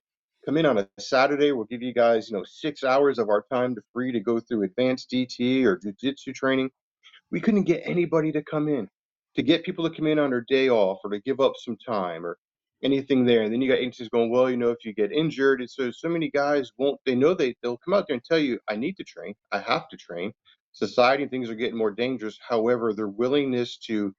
[0.44, 1.52] come in on a Saturday.
[1.52, 4.40] We'll give you guys, you know, six hours of our time to free to go
[4.40, 6.70] through advanced DT or jujitsu training.
[7.30, 8.88] We couldn't get anybody to come in,
[9.36, 11.76] to get people to come in on their day off or to give up some
[11.84, 12.38] time or
[12.82, 13.42] anything there.
[13.42, 15.90] And then you got agencies going, well, you know, if you get injured, and so
[15.90, 17.00] so many guys won't.
[17.06, 19.60] They know they they'll come out there and tell you, I need to train, I
[19.60, 20.32] have to train.
[20.72, 22.38] Society and things are getting more dangerous.
[22.46, 24.14] However, their willingness to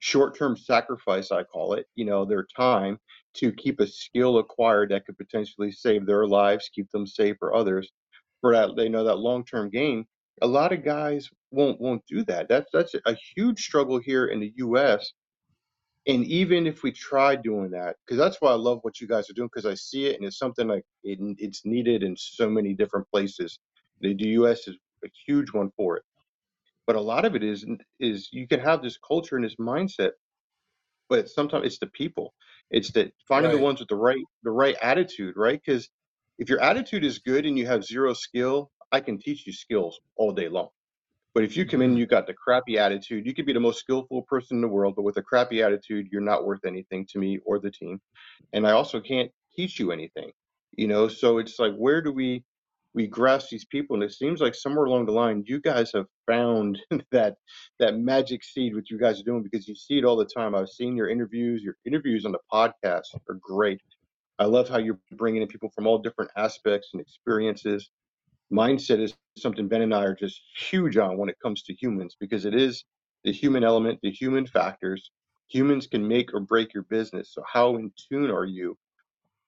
[0.00, 2.98] short-term sacrifice, I call it, you know, their time
[3.34, 7.54] to keep a skill acquired that could potentially save their lives, keep them safe for
[7.54, 7.90] others,
[8.40, 10.06] for that they know that long-term gain.
[10.42, 12.48] A lot of guys won't won't do that.
[12.48, 15.12] That's that's a huge struggle here in the U.S.
[16.08, 19.30] And even if we try doing that, because that's why I love what you guys
[19.30, 22.50] are doing, because I see it and it's something like it, it's needed in so
[22.50, 23.60] many different places.
[24.00, 24.68] The, the U.S.
[24.68, 26.04] is a huge one for it,
[26.86, 27.66] but a lot of it is
[28.00, 30.12] is you can have this culture and this mindset
[31.08, 32.34] but sometimes it's the people.
[32.70, 35.60] It's that finding the ones with the right the right attitude, right?
[35.64, 35.88] Because
[36.38, 40.00] if your attitude is good and you have zero skill, I can teach you skills
[40.16, 40.68] all day long.
[41.34, 43.80] But if you come in you got the crappy attitude, you could be the most
[43.80, 47.18] skillful person in the world, but with a crappy attitude, you're not worth anything to
[47.18, 48.00] me or the team.
[48.52, 50.32] And I also can't teach you anything.
[50.76, 52.44] You know, so it's like where do we
[52.94, 53.94] we grasp these people?
[53.94, 56.78] And it seems like somewhere along the line, you guys have found
[57.12, 57.36] that
[57.78, 60.54] that magic seed what you guys are doing because you see it all the time.
[60.54, 61.62] I've seen your interviews.
[61.62, 63.80] Your interviews on the podcast are great.
[64.38, 67.90] I love how you're bringing in people from all different aspects and experiences.
[68.52, 72.16] Mindset is something Ben and I are just huge on when it comes to humans
[72.18, 72.84] because it is
[73.24, 75.10] the human element, the human factors.
[75.50, 77.32] Humans can make or break your business.
[77.32, 78.78] So how in tune are you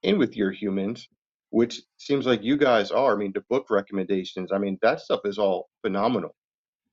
[0.03, 1.09] in with your humans?
[1.51, 3.15] Which seems like you guys are.
[3.15, 4.53] I mean, the book recommendations.
[4.53, 6.37] I mean, that stuff is all phenomenal.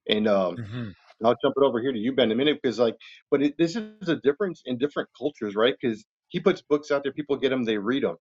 [0.10, 0.96] And um, Mhm.
[1.24, 2.96] I'll jump it over here to you, Ben, in a minute, because like,
[3.32, 5.76] but it, this is a difference in different cultures, right?
[5.82, 8.18] Because he puts books out there, people get them, they read them.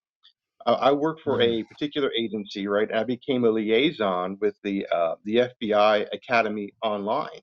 [0.67, 1.45] I, I work for Mm.
[1.61, 2.93] a particular agency, right?
[2.93, 7.41] I became a liaison with the uh, the FBI Academy online,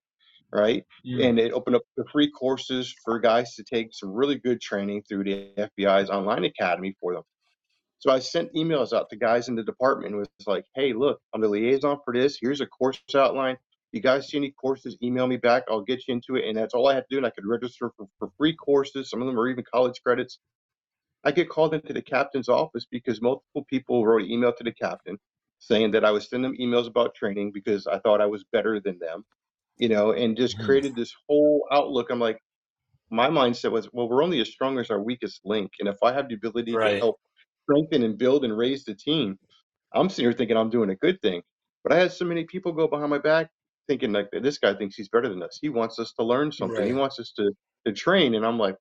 [0.52, 0.86] right?
[1.06, 1.30] Mm.
[1.30, 5.04] And it opened up the free courses for guys to take some really good training
[5.08, 7.24] through the FBI's online academy for them.
[8.00, 11.22] So I sent emails out to guys in the department and was like, hey, look,
[11.34, 12.38] I'm the liaison for this.
[12.42, 13.56] Here's a course outline.
[13.56, 15.64] If You guys see any courses, email me back.
[15.70, 16.46] I'll get you into it.
[16.50, 17.18] And that's all I had to do.
[17.18, 19.10] And I could register for, for free courses.
[19.10, 20.40] Some of them are even college credits.
[21.24, 24.74] I get called into the captain's office because multiple people wrote an email to the
[24.74, 25.18] captain
[25.60, 28.80] saying that I was sending them emails about training because I thought I was better
[28.82, 29.26] than them,
[29.78, 30.60] you know, and just Mhm.
[30.60, 32.10] created this whole outlook.
[32.12, 32.40] I'm like,
[33.10, 35.72] my mindset was, well, we're only as strong as our weakest link.
[35.80, 37.18] And if I have the ability to help
[37.64, 39.38] strengthen and build and raise the team,
[39.94, 41.44] I'm sitting here thinking I'm doing a good thing.
[41.84, 43.52] But I had so many people go behind my back
[43.88, 45.60] thinking like this guy thinks he's better than us.
[45.62, 46.86] He wants us to learn something.
[46.86, 47.52] He wants us to
[47.86, 48.36] to train.
[48.36, 48.78] And I'm like,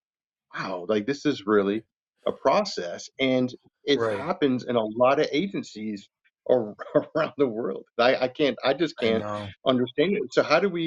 [0.54, 1.84] wow, like this is really
[2.26, 3.10] a process.
[3.20, 3.54] And
[3.84, 4.26] it Right.
[4.26, 6.08] happens in a lot of agencies
[6.50, 7.86] around the world.
[7.98, 9.54] I, I can't I just can't know.
[9.66, 10.32] understand it.
[10.34, 10.84] So how do we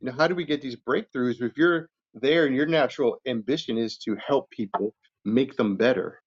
[0.00, 3.78] you know how do we get these breakthroughs if you're there and your natural ambition
[3.78, 6.20] is to help people make them better?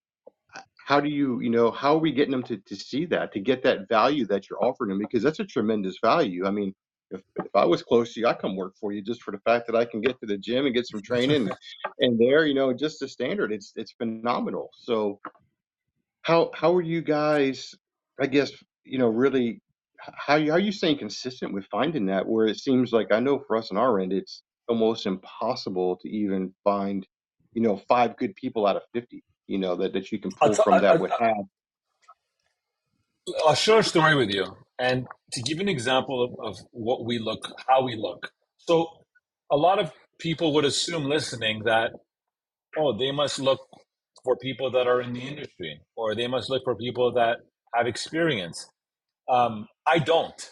[0.55, 3.33] Uh, how do you you know how are we getting them to, to see that
[3.33, 6.73] to get that value that you're offering them because that's a tremendous value i mean
[7.11, 9.39] if, if i was close to you i come work for you just for the
[9.39, 11.49] fact that i can get to the gym and get some training
[11.99, 14.69] and, there you know just the standard it's it's phenomenal.
[14.75, 15.19] So
[16.21, 17.73] how how are you guys
[18.19, 18.51] i guess
[18.83, 19.61] you know really
[19.97, 23.39] how how are you staying consistent with finding that where it seems like i know
[23.39, 27.07] for us on our end it's almost impossible to even find
[27.53, 30.53] you know five good people out of 50 you know that, that you can pull
[30.53, 31.45] t- from I, that I, would have
[33.47, 34.45] I'll share a story with you.
[34.79, 38.31] And to give an example of, of what we look, how we look.
[38.57, 38.87] So,
[39.51, 41.91] a lot of people would assume listening that,
[42.77, 43.59] oh, they must look
[44.23, 47.37] for people that are in the industry or they must look for people that
[47.75, 48.67] have experience.
[49.29, 50.49] Um, I don't.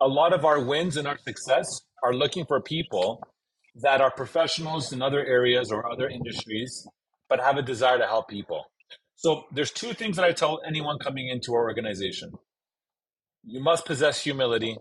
[0.00, 3.22] A lot of our wins and our success are looking for people
[3.82, 6.86] that are professionals in other areas or other industries,
[7.28, 8.64] but have a desire to help people.
[9.16, 12.32] So there's two things that I tell anyone coming into our organization.
[13.44, 14.76] You must possess humility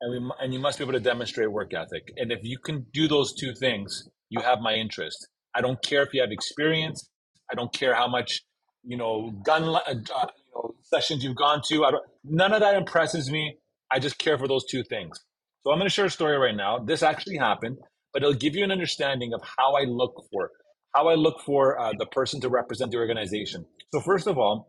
[0.00, 2.12] and, we, and you must be able to demonstrate work ethic.
[2.16, 5.28] And if you can do those two things, you have my interest.
[5.54, 7.10] I don't care if you have experience.
[7.50, 8.42] I don't care how much,
[8.84, 11.84] you know, gun uh, uh, you know, sessions you've gone to.
[11.84, 13.56] I don't, none of that impresses me.
[13.90, 15.18] I just care for those two things.
[15.62, 16.78] So I'm going to share a story right now.
[16.78, 17.78] This actually happened,
[18.12, 20.50] but it'll give you an understanding of how I look for
[20.94, 23.66] how I look for uh, the person to represent the organization.
[23.92, 24.68] So first of all,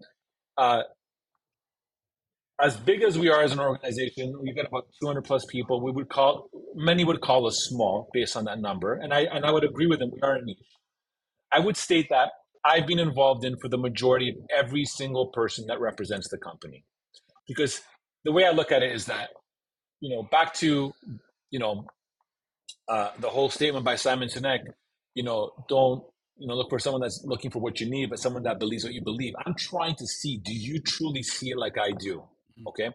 [0.57, 0.83] uh,
[2.61, 5.81] as big as we are as an organization, we've got about 200 plus people.
[5.81, 9.45] We would call many would call us small based on that number, and I and
[9.45, 10.11] I would agree with them.
[10.11, 10.57] We are a niche.
[11.53, 12.31] I would state that
[12.65, 16.83] I've been involved in for the majority of every single person that represents the company,
[17.47, 17.81] because
[18.25, 19.29] the way I look at it is that
[20.01, 20.93] you know back to
[21.51, 21.85] you know
[22.89, 24.59] uh, the whole statement by Simon Sinek,
[25.13, 26.03] you know, don't
[26.37, 28.83] you know look for someone that's looking for what you need, but someone that believes
[28.83, 29.33] what you believe.
[29.45, 32.23] I'm trying to see, do you truly see it like I do?
[32.69, 32.89] Okay,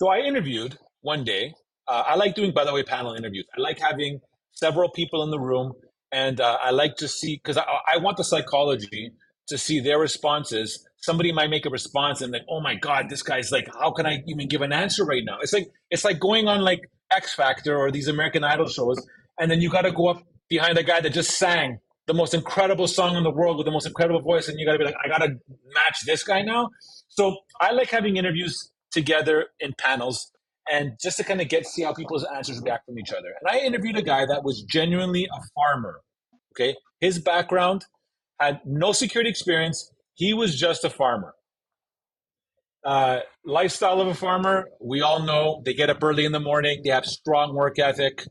[0.00, 1.54] so I interviewed one day.
[1.86, 3.46] Uh, I like doing, by the way, panel interviews.
[3.56, 4.20] I like having
[4.52, 5.72] several people in the room,
[6.12, 9.12] and uh, I like to see because I, I want the psychology
[9.48, 10.86] to see their responses.
[10.98, 14.06] Somebody might make a response and like, oh my god, this guy's like, how can
[14.06, 15.38] I even give an answer right now?
[15.40, 18.98] It's like it's like going on like X Factor or these American Idol shows,
[19.40, 22.32] and then you got to go up behind a guy that just sang the most
[22.34, 24.84] incredible song in the world with the most incredible voice, and you got to be
[24.84, 25.28] like, I got to
[25.74, 26.70] match this guy now.
[27.08, 30.30] So I like having interviews together in panels
[30.70, 33.34] and just to kind of get see how people's answers react from each other.
[33.40, 36.00] And I interviewed a guy that was genuinely a farmer.
[36.52, 37.84] Okay, his background
[38.40, 39.90] had no security experience.
[40.14, 41.34] He was just a farmer.
[42.84, 46.80] Uh, lifestyle of a farmer, we all know they get up early in the morning.
[46.84, 48.24] They have strong work ethic.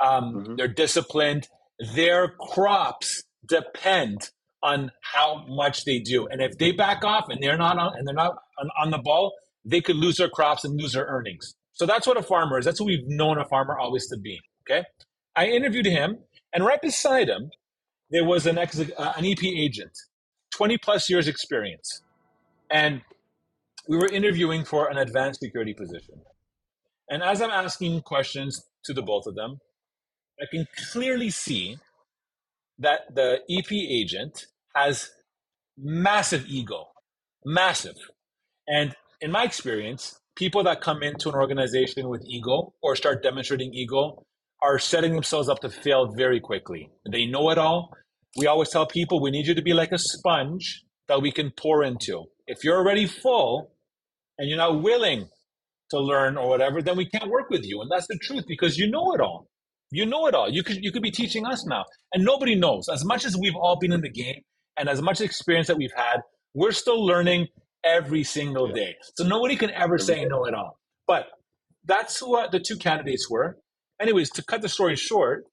[0.00, 0.56] Um, Mhm.
[0.56, 1.48] They're disciplined.
[1.94, 4.30] Their crops depend
[4.62, 6.26] on how much they do.
[6.26, 8.98] And if they back off and they're not on, and they're not on, on the
[8.98, 9.32] ball,
[9.64, 11.54] they could lose their crops and lose their earnings.
[11.72, 12.64] So that's what a farmer is.
[12.64, 14.40] That's what we've known a farmer always to be.
[14.62, 14.84] Okay.
[15.36, 16.18] I interviewed him,
[16.52, 17.50] and right beside him,
[18.10, 19.90] there was an ex, uh, an EP agent,
[20.54, 22.02] 20 plus years experience.
[22.70, 23.02] And
[23.88, 26.14] we were interviewing for an advanced security position.
[27.10, 29.58] And as I'm asking questions to the both of them,
[30.40, 31.78] I can clearly see
[32.78, 35.10] that the EP agent has
[35.78, 36.86] massive ego,
[37.44, 37.96] massive.
[38.66, 43.72] And in my experience, people that come into an organization with ego or start demonstrating
[43.72, 44.24] ego
[44.62, 46.90] are setting themselves up to fail very quickly.
[47.10, 47.90] They know it all.
[48.36, 51.52] We always tell people we need you to be like a sponge that we can
[51.56, 52.24] pour into.
[52.46, 53.70] If you're already full
[54.38, 55.28] and you're not willing
[55.90, 57.82] to learn or whatever, then we can't work with you.
[57.82, 59.48] And that's the truth because you know it all.
[59.94, 60.50] You know it all.
[60.50, 61.84] You could you could be teaching us now.
[62.12, 62.88] And nobody knows.
[62.88, 64.42] As much as we've all been in the game
[64.76, 66.20] and as much experience that we've had,
[66.54, 67.48] We're still learning
[67.84, 68.96] every single day.
[69.16, 70.78] So nobody can ever say no at all.
[71.06, 71.26] But
[71.84, 73.58] that's who uh, the two candidates were.
[74.00, 75.44] Anyways, to cut the story short,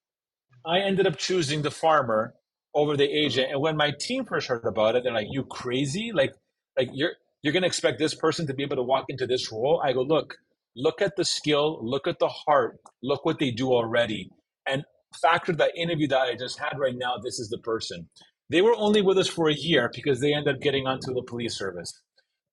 [0.66, 2.36] I ended up choosing the farmer
[2.74, 3.52] over the agent.
[3.52, 6.12] And when my team first heard about it, they're like, "You crazy?
[6.14, 6.34] Like,
[6.78, 7.14] like you're
[7.44, 10.02] you're gonna expect this person to be able to walk into this role?" I go,
[10.02, 10.38] "Look,
[10.76, 14.30] look at the skill, look at the heart, look what they do already,
[14.68, 14.84] and
[15.22, 17.16] factor that interview that I just had right now.
[17.24, 18.10] This is the person."
[18.50, 21.24] They were only with us for a year because they ended up getting onto the
[21.24, 21.94] police service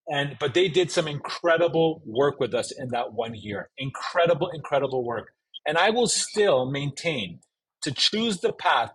[0.09, 5.05] and but they did some incredible work with us in that one year incredible incredible
[5.05, 5.33] work
[5.67, 7.41] and i will still maintain
[7.83, 8.93] to choose the path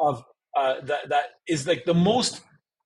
[0.00, 0.22] of
[0.56, 2.42] uh, that that is like the most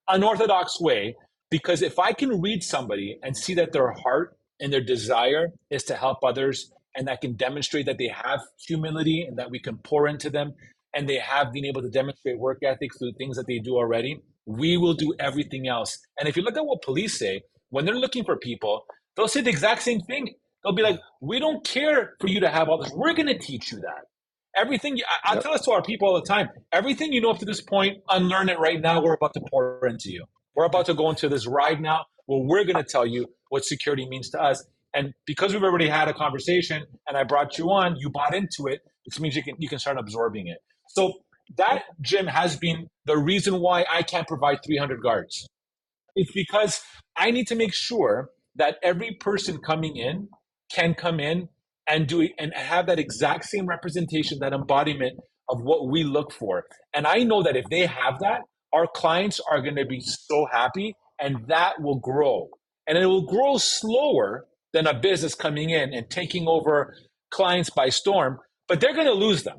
[0.08, 1.16] unorthodox way
[1.50, 5.84] because if i can read somebody and see that their heart and their desire is
[5.84, 9.78] to help others and that can demonstrate that they have humility and that we can
[9.78, 10.54] pour into them
[10.94, 14.20] and they have been able to demonstrate work ethic through things that they do already
[14.46, 15.98] we will do everything else.
[16.18, 18.86] And if you look at what police say when they're looking for people
[19.16, 20.34] they'll say the exact same thing.
[20.64, 22.92] They'll be like we don't care for you to have all this.
[22.94, 24.04] We're going to teach you that.
[24.56, 25.42] Everything you, I, I Yep.
[25.42, 27.98] tell this to our people all the time everything you know up to this point
[28.10, 29.02] unlearn it right now.
[29.02, 30.24] We're about to pour into you.
[30.54, 33.64] We're about to go into this ride now where we're going to tell you what
[33.64, 37.70] security means to us and because we've already had a conversation and i brought you
[37.70, 41.12] on you bought into it which means you can you can start absorbing it so
[41.56, 45.46] that gym has been the reason why i can't provide 300 guards
[46.18, 46.80] it's because
[47.16, 50.28] I need to make sure that every person coming in
[50.70, 51.48] can come in
[51.88, 55.18] and do it and have that exact same representation, that embodiment
[55.48, 56.64] of what we look for.
[56.92, 58.42] And I know that if they have that,
[58.72, 62.48] our clients are going to be so happy and that will grow.
[62.88, 66.94] And it will grow slower than a business coming in and taking over
[67.30, 69.58] clients by storm, but they're going to lose them.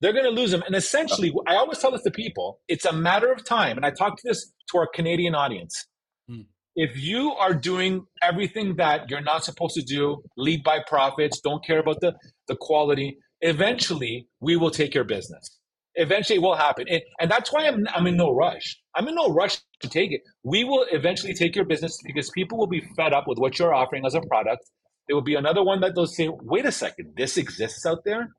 [0.00, 0.62] They're going to lose them.
[0.66, 3.76] And essentially, I always tell this to people it's a matter of time.
[3.76, 5.86] And I talk to this to our Canadian audience
[6.28, 6.42] hmm.
[6.74, 11.64] if you are doing everything that you're not supposed to do, lead by profits, don't
[11.64, 12.14] care about the,
[12.48, 15.59] the quality, eventually we will take your business.
[15.94, 16.86] Eventually it will happen.
[16.88, 18.80] And, and that's why I'm, I'm in no rush.
[18.94, 20.22] I'm in no rush to take it.
[20.44, 23.74] We will eventually take your business because people will be fed up with what you're
[23.74, 24.70] offering as a product.
[25.06, 28.30] There will be another one that they'll say, wait a second, this exists out there?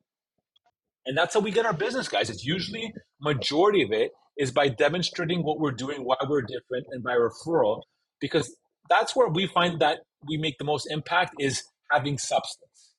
[1.05, 2.29] And that's how we get our business, guys.
[2.29, 7.03] It's usually majority of it is by demonstrating what we're doing, why we're different, and
[7.03, 7.81] by referral,
[8.19, 8.55] because
[8.89, 12.93] that's where we find that we make the most impact is having substance.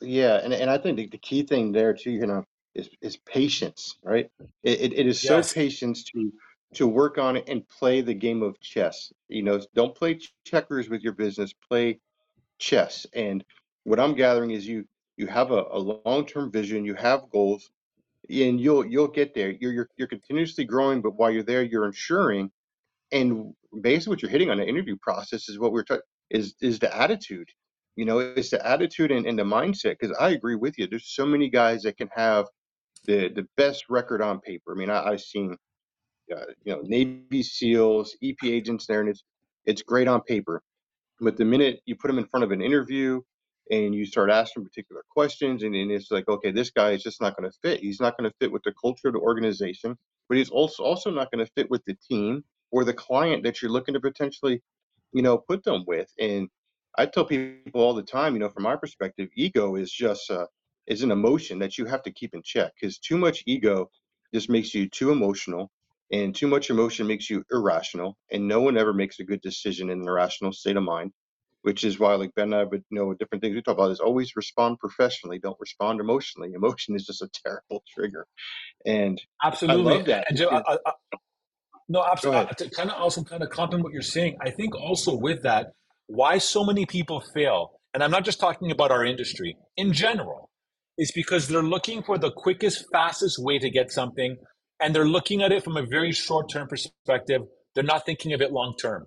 [0.00, 2.44] Yeah, and and I think the, the key thing there too, you know,
[2.74, 4.30] is is patience, right?
[4.62, 5.44] It it, it is so Yes.
[5.44, 6.32] patience to
[6.74, 9.12] to work on it and play the game of chess.
[9.28, 12.00] You know, don't play ch- checkers with your business, play
[12.58, 13.06] chess.
[13.14, 13.44] And
[13.84, 17.70] what I'm gathering is you you have a, a long-term vision, you have goals,
[18.30, 19.50] and you'll you'll get there.
[19.50, 22.50] You're you're you're continuously growing, but while you're there, you're ensuring
[23.12, 26.78] and basically what you're hitting on the interview process is what we're talking is is
[26.78, 27.48] the attitude
[27.96, 31.06] you know it's the attitude and, and the mindset because i agree with you there's
[31.08, 32.46] so many guys that can have
[33.08, 34.72] the the best record on paper.
[34.72, 35.56] I mean I, i've seen
[36.34, 39.24] uh, you know navy seals ep agents there and it's
[39.64, 40.62] it's great on paper.
[41.20, 43.20] But the minute you put them in front of an interview
[43.70, 47.20] and you start asking particular questions and, and it's like okay this guy is just
[47.20, 47.80] not going to fit.
[47.80, 49.96] He's not going to fit with the culture of the organization
[50.28, 53.62] but he's also also not going to fit with the team or the client that
[53.62, 54.62] you're looking to potentially
[55.12, 56.08] you know put them with.
[56.20, 56.48] And
[56.98, 60.46] i tell people all the time you know from my perspective ego is just uh,
[60.88, 63.90] is an emotion that you have to keep in check because too much ego
[64.34, 65.70] just makes you too emotional
[66.10, 69.90] and too much emotion makes you irrational and no one ever makes a good decision
[69.90, 71.12] in an irrational state of mind
[71.62, 74.00] which is why like ben and i would know different things we talk about is
[74.00, 78.26] always respond professionally don't respond emotionally emotion is just a terrible trigger
[78.86, 79.98] and i Absolutely.
[79.98, 80.92] love that And Joe, I, I,
[81.88, 82.54] no, absolutely.
[82.56, 85.72] To kind of also kind of compliment what you're saying, I think also with that,
[86.06, 90.50] why so many people fail, and I'm not just talking about our industry in general,
[90.98, 94.36] is because they're looking for the quickest, fastest way to get something,
[94.80, 97.42] and they're looking at it from a very short term perspective.
[97.74, 99.06] They're not thinking of it long term.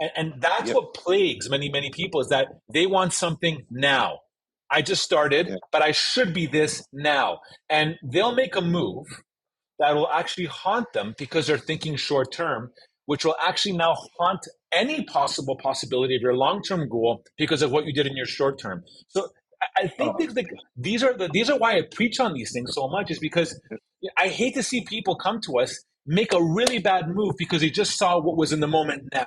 [0.00, 4.20] And, and that's yep what plagues many, many people is that they want something now.
[4.70, 7.40] I just started, but I should be this now.
[7.68, 9.06] And they'll make a move
[9.78, 12.70] that will actually haunt them because they're thinking short term,
[13.06, 14.40] which will actually now haunt
[14.72, 18.26] any possible possibility of your long term goal because of what you did in your
[18.26, 18.82] short term.
[19.08, 19.28] So
[19.76, 20.34] I I think oh, these,
[20.76, 23.58] these are the these are why I preach on these things so much is because
[24.18, 27.70] I hate to see people come to us make a really bad move because they
[27.70, 29.26] just saw what was in the moment now.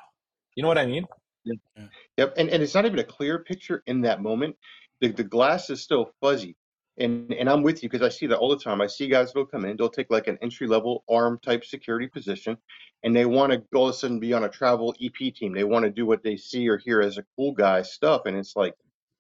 [0.56, 1.06] You know what I mean?
[1.44, 1.56] yeah.
[1.76, 1.86] Yeah.
[2.18, 4.56] Yep, and, and it's not even a clear picture in that moment.
[5.02, 6.56] The the glass is still fuzzy.
[7.00, 8.82] And and I'm with you because I see that all the time.
[8.82, 12.08] I see guys that'll come in, they'll take like an entry level arm type security
[12.08, 12.58] position,
[13.04, 15.54] and they want to all of a sudden be on a travel EP team.
[15.54, 18.36] They want to do what they see or hear as a cool guy stuff, and
[18.36, 18.74] it's like,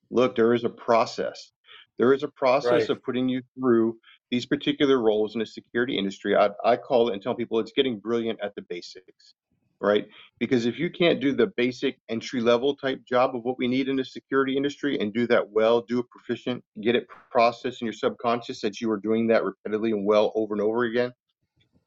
[0.09, 1.51] look, there is a process.
[1.97, 2.89] There is a process Right.
[2.89, 3.97] of putting you through
[4.29, 6.35] these particular roles in the security industry.
[6.35, 9.33] I, I call it and tell people it's getting brilliant at the basics,
[9.81, 10.07] right?
[10.39, 13.87] Because if you can't do the basic entry level type job of what we need
[13.89, 17.85] in the security industry and do that well, do it proficient, get it processed in
[17.85, 21.11] your subconscious that you are doing that repeatedly and well over and over again,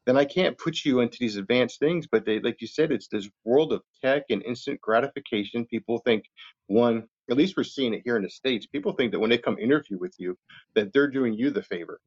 [0.06, 2.06] then I can't put you into these advanced things.
[2.10, 5.66] But they, like you said, it's this world of tech and instant gratification.
[5.66, 6.24] People think
[6.66, 8.66] one, at least we're seeing it here in the states.
[8.66, 10.38] People think that when they come interview with you,
[10.74, 12.00] that they're doing you the favor.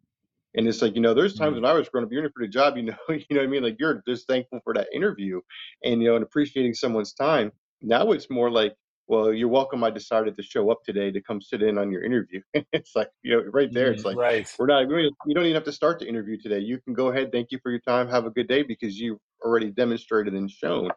[0.55, 1.61] And it's like, you know, there's times Mm.
[1.61, 3.43] when I was growing up, you're in for the job, you know, you know what
[3.43, 3.63] I mean?
[3.63, 5.41] Like you're just thankful for that interview
[5.84, 7.51] and, you know, and appreciating someone's time.
[7.82, 8.76] Now it's more like,
[9.07, 9.84] well, you're welcome.
[9.84, 12.41] I decided to show up today to come sit in on your interview.
[12.74, 14.47] it's like, you know, right there, it's Mm, like, right.
[14.57, 16.59] we're not, we don't even have to start the interview today.
[16.59, 17.32] You can go ahead.
[17.32, 18.07] Thank you for your time.
[18.09, 20.91] Have a good day because you've already demonstrated and shown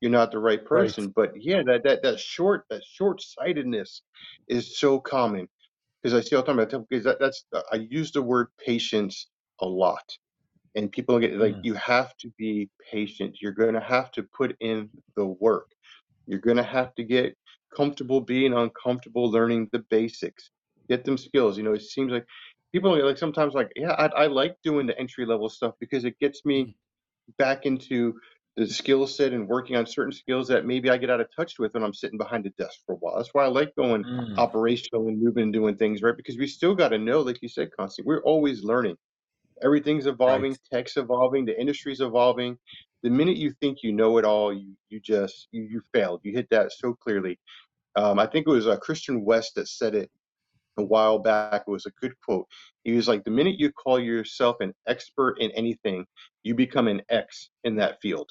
[0.00, 0.94] you're not the right Right.
[0.94, 1.12] person.
[1.14, 4.02] But yeah, that, that, that short, that short sightedness
[4.48, 5.48] is so common
[6.02, 6.60] because I see all the time.
[6.60, 9.28] I tell because that, that's I use the word patience
[9.60, 10.04] a lot,
[10.74, 11.62] and people get like Mm.
[11.62, 13.38] you have to be patient.
[13.40, 15.70] You're going to have to put in the work.
[16.26, 17.36] You're going to have to get
[17.76, 20.50] comfortable being uncomfortable, learning the basics,
[20.88, 21.58] get them skills.
[21.58, 22.26] You know, it seems like
[22.72, 26.04] people are like sometimes like, yeah, I, I like doing the entry level stuff because
[26.04, 26.74] it gets me Mhm.
[27.38, 28.14] back into
[28.56, 31.58] the skill set and working on certain skills that maybe I get out of touch
[31.58, 33.16] with when I'm sitting behind a desk for a while.
[33.16, 34.36] That's why I like going Mm.
[34.38, 36.16] operational and moving and doing things, right?
[36.16, 38.96] Because we still got to know, like you said, Constantine, we're always learning.
[39.62, 40.60] Everything's evolving, Right.
[40.72, 42.58] tech's evolving, the industry's evolving.
[43.02, 46.20] The minute you think you know it all, you you just you, you failed.
[46.24, 47.38] You hit that so clearly.
[47.96, 50.10] Um, I think it was uh, Christian West that said it
[50.78, 51.64] a while back.
[51.66, 52.48] It was a good quote.
[52.84, 56.06] He was like, "The minute you call yourself an expert in anything,
[56.44, 58.30] you become an X in that field."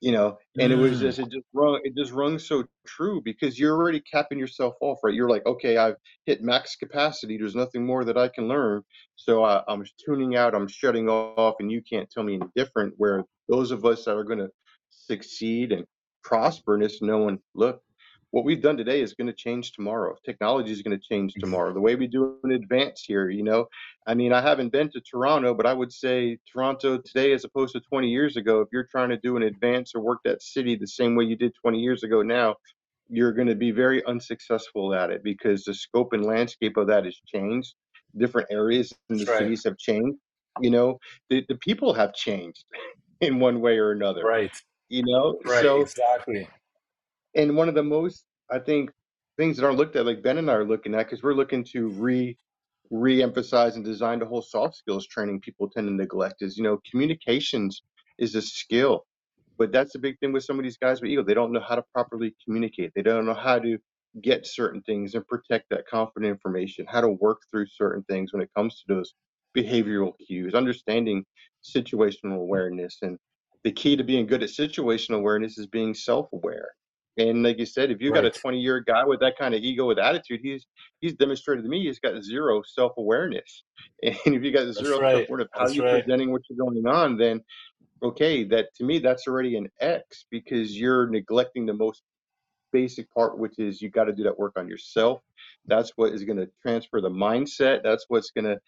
[0.00, 1.00] You know and it was Mm.
[1.00, 4.98] just it just rung it just rung so true because you're already capping yourself off
[5.04, 5.14] right?
[5.14, 5.96] You're like okay i've
[6.26, 7.36] hit max capacity.
[7.38, 8.82] There's nothing more that i can learn.
[9.16, 12.94] So I, i'm tuning out i'm shutting off and you can't tell me any different.
[12.96, 14.50] Where those of us that are going to
[14.90, 15.84] succeed and
[16.22, 17.82] prosper in this knowing look
[18.32, 21.40] what we've done today is going to change tomorrow technology is going to change mm-hmm.
[21.40, 23.66] tomorrow the way we do an advance here you know
[24.10, 27.74] I mean, I haven't been to Toronto, but I would say Toronto today, as opposed
[27.74, 30.74] to 20 years ago, if you're trying to do an advance or work that city
[30.74, 32.56] the same way you did 20 years ago now,
[33.08, 37.04] you're going to be very unsuccessful at it because the scope and landscape of that
[37.04, 37.74] has changed.
[38.16, 39.38] Different areas in the right.
[39.38, 40.18] cities have changed.
[40.60, 42.64] You know, the, the people have changed
[43.20, 44.24] in one way or another.
[44.24, 44.50] Right.
[44.88, 45.62] You know, Right.
[45.62, 46.48] so Exactly.
[47.34, 48.90] And one of the most i think
[49.38, 51.64] things that aren't looked at like ben and i are looking at because we're looking
[51.64, 52.36] to re
[52.90, 56.78] re-emphasize and design the whole soft skills training people tend to neglect is you know
[56.90, 57.82] communications
[58.18, 59.04] is a skill
[59.58, 61.22] but that's the big thing with some of these guys with ego.
[61.22, 62.92] They don't know how to properly communicate.
[62.94, 63.78] They don't know how to
[64.22, 68.42] get certain things and protect that confident information how to work through certain things when
[68.42, 69.14] it comes to those
[69.56, 71.24] behavioral cues understanding
[71.64, 73.18] situational awareness and
[73.64, 76.70] the key to being good at situational awareness is being self-aware
[77.16, 79.62] and like you said, if you got a 20 year guy with that kind of
[79.62, 80.66] ego with attitude, he's
[81.00, 83.64] he's demonstrated to me he's got zero self awareness.
[84.02, 86.04] And if you got That's zero self awareness of how That's you're right.
[86.04, 87.42] presenting what's going on, then
[88.02, 92.02] okay, that to me that's already an X because you're neglecting the most
[92.72, 95.22] basic part, which is you got to do that work on yourself.
[95.66, 97.82] That's what is going to transfer the mindset.
[97.82, 98.58] That's what's going to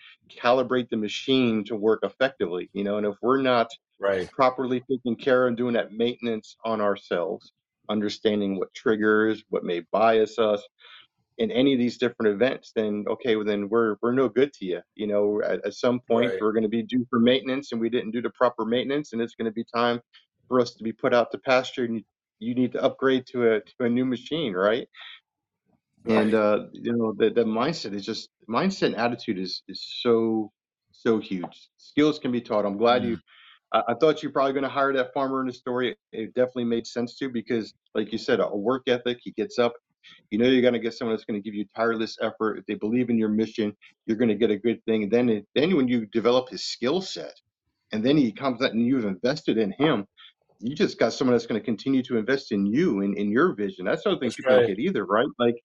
[0.40, 2.70] calibrate the machine to work effectively.
[2.72, 3.68] You know, and if we're not
[3.98, 4.28] Right.
[4.32, 7.52] properly taking care and doing that maintenance on ourselves,
[7.92, 10.62] understanding what triggers, what may bias us
[11.38, 14.64] in any of these different events, then okay, well then we're we're no good to
[14.64, 14.80] you.
[14.94, 16.38] You know, at, at some point Right.
[16.38, 19.20] we're going to be due for maintenance, and we didn't do the proper maintenance, and
[19.20, 20.00] it's going to be time
[20.48, 22.02] for us to be put out to pasture, and you,
[22.38, 24.88] you need to upgrade to a to a new machine, right?
[26.06, 30.52] And uh, you know, the the mindset is just mindset and attitude is is so
[30.92, 31.68] so huge.
[31.78, 32.66] Skills can be taught.
[32.66, 33.20] I'm glad you Mm.
[33.72, 35.96] I, I thought you're probably going to hire that farmer in the story.
[36.12, 39.18] It definitely made sense too because, like you said, a work ethic.
[39.22, 39.74] He gets up.
[40.30, 42.58] You know, you're going to get someone that's going to give you tireless effort.
[42.58, 45.04] If they believe in your mission, you're going to get a good thing.
[45.04, 47.34] And then, it, then when you develop his skill set,
[47.92, 50.06] and then he comes out and you've invested in him,
[50.58, 53.54] you just got someone that's going to continue to invest in you and in your
[53.54, 53.84] vision.
[53.84, 55.26] That's another thing That's people don't get either, right?
[55.38, 55.56] Like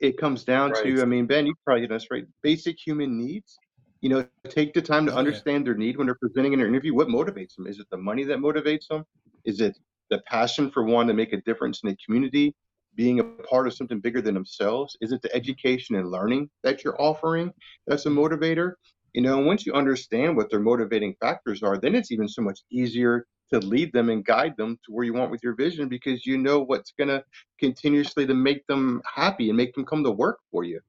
[0.00, 0.84] it comes down Right.
[0.84, 2.24] to, I mean, Ben, you probably hit us right.
[2.42, 3.58] Basic human needs.
[4.02, 5.18] You know, take the time to Oh, yeah.
[5.20, 6.82] understand their need when they're presenting in an interview.
[6.94, 7.66] What motivates them?
[7.66, 9.04] Is it the money that motivates them?
[9.44, 9.78] Is it
[10.10, 12.54] the passion for wanting to make a difference in the community?
[12.96, 14.96] being a part of something bigger than themselves?
[15.00, 17.52] Is it the education and learning that you're offering
[17.86, 18.74] that's a motivator?
[19.14, 22.60] You know, once you understand what their motivating factors are, then it's even so much
[22.70, 26.26] easier to lead them and guide them to where you want with your vision because
[26.26, 27.24] you know what's going to
[27.58, 30.80] continuously to make them happy and make them come to work for you.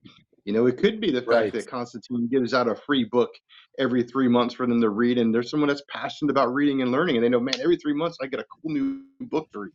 [0.46, 1.54] You know, it could be the fact Right.
[1.54, 3.32] that Constantine gives out a free book
[3.80, 6.92] every three months for them to read, and there's someone that's passionate about reading and
[6.92, 9.60] learning, and they know, man, every three months I get a cool new book to
[9.60, 9.72] read.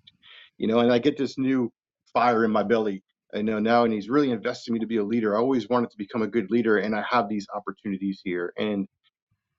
[0.58, 1.72] You know, and I get this new
[2.12, 3.02] fire in my belly.
[3.34, 5.34] I know now, and he's really investing me to be a leader.
[5.36, 8.86] I always wanted to become a good leader, and I have these opportunities here, and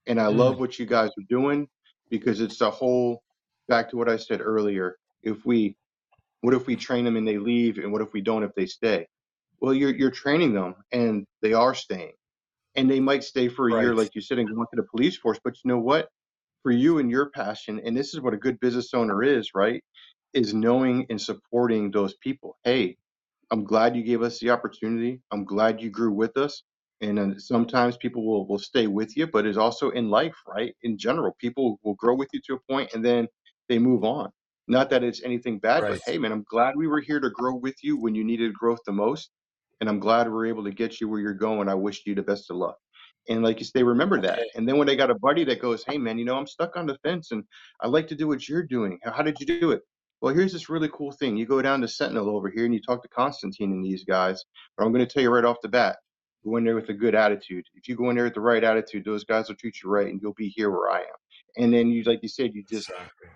[0.07, 0.60] and I love Mm.
[0.60, 1.68] what you guys are doing
[2.10, 3.22] because it's the whole
[3.68, 4.97] back to what I said earlier.
[5.22, 5.76] If we,
[6.41, 8.66] what if we train them and they leave, and what if we don't if they
[8.66, 9.07] stay?
[9.62, 12.14] Well, you're you're training them, and they are staying,
[12.76, 15.18] and they might stay for a year, like you said, and go into the police
[15.18, 15.39] force.
[15.43, 16.10] But you know what?
[16.64, 19.84] For you and your passion, and this is what a good business owner is, right?
[20.34, 22.57] Is knowing and supporting those people.
[22.64, 22.89] Hey,
[23.51, 25.22] I'm glad you gave us the opportunity.
[25.32, 26.64] I'm glad you grew with us.
[27.01, 30.76] And then sometimes people will, will stay with you, but it's also in life, right?
[30.84, 33.28] In general, people will grow with you to a point and then
[33.70, 34.32] they move on.
[34.68, 37.55] Not that it's anything bad, but hey, man, I'm glad we were here to grow
[37.55, 39.30] with you when you needed growth the most.
[39.80, 41.69] And I'm glad we are able to get you where you're going.
[41.69, 42.77] I wish you the best of luck.
[43.30, 44.39] And like you say, remember that.
[44.55, 46.75] And then when they got a buddy that goes, hey, man, you know, I'm stuck
[46.75, 47.43] on the fence and
[47.82, 48.99] I like to do what you're doing.
[49.03, 49.82] How how did you do it?
[50.21, 51.38] Well, here's this really cool thing.
[51.38, 54.43] You go down to Sentinel over here and you talk to Constantine and these guys.
[54.77, 55.97] But I'm going to tell you right off the bat
[56.45, 57.65] go in there with a good attitude.
[57.75, 60.07] If you go in there with the right attitude, those guys will treat you right
[60.07, 61.17] and you'll be here where I am.
[61.57, 62.91] And then you, like you said, you just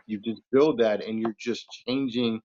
[0.05, 2.41] you just build that and you're just changing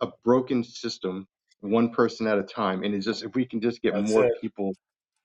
[0.00, 1.26] a broken system
[1.60, 2.82] one person at a time.
[2.82, 4.40] And it's just if we can just get That's more it.
[4.40, 4.74] people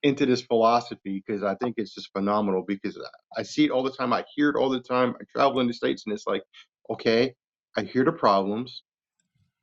[0.04, 3.00] into this philosophy because I think it's just phenomenal because
[3.36, 4.14] I see it all the time.
[4.14, 5.16] I hear it all the time.
[5.20, 6.44] I travel in the States and it's like,
[6.90, 7.34] okay,
[7.76, 8.84] I hear the problems.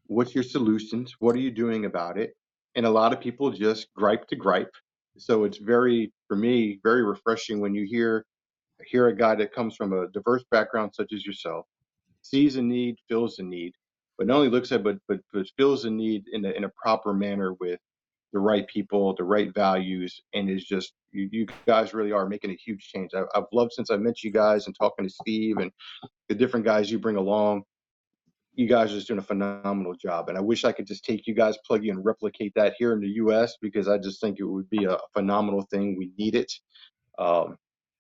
[0.07, 1.14] What's your solutions?
[1.20, 2.35] What are you doing about it?
[2.75, 4.75] And a lot of people just gripe to gripe.
[5.16, 8.25] So it's very, for me, very refreshing when you hear
[8.87, 11.66] hear a guy that comes from a diverse background such as yourself,
[12.23, 13.75] sees a need, fills a need,
[14.23, 16.68] but not only looks at but but, but fills a need in a in a
[16.81, 17.81] proper manner with
[18.33, 22.53] the right people, the right values, and is just you, you guys really are making
[22.53, 23.11] a huge change.
[23.16, 25.73] I, I've loved since I met you guys and talking to Steve and
[26.29, 27.64] the different guys you bring along.
[28.55, 31.27] You guys are just doing a phenomenal job, and I wish I could just take
[31.27, 33.57] you guys, plug you, and replicate that here in the U.S.
[33.61, 35.97] because I just think it would be a phenomenal thing.
[35.99, 36.53] We need it.
[37.18, 37.57] Um,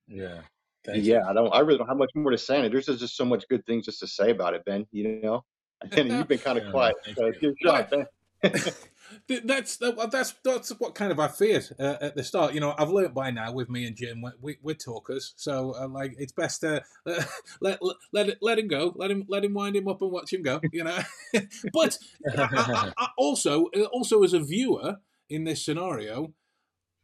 [0.06, 0.42] Yeah.
[0.84, 1.22] Thank yeah.
[1.28, 1.52] I don't.
[1.52, 2.58] I really don't have much more to say.
[2.58, 2.70] on it.
[2.70, 4.86] There's just so much good things just to say about it, Ben.
[4.92, 5.44] You know,
[5.92, 6.96] and you've been kind of quiet.
[7.16, 7.32] So you.
[7.40, 8.06] give a shot, Ben.
[9.28, 12.54] Th- that's that's that's what kind of I feared uh, at the start.
[12.54, 15.74] You know, I've learnt by now with me and Jim, we, we, we're talkers, so
[15.78, 17.24] uh, like it's best to uh,
[17.60, 20.10] let let let, it, let him go, let him let him wind him up and
[20.10, 20.60] watch him go.
[20.72, 20.98] You know,
[21.72, 21.98] but
[22.36, 24.96] I, I, I also uh, also as a viewer
[25.28, 26.34] in this scenario.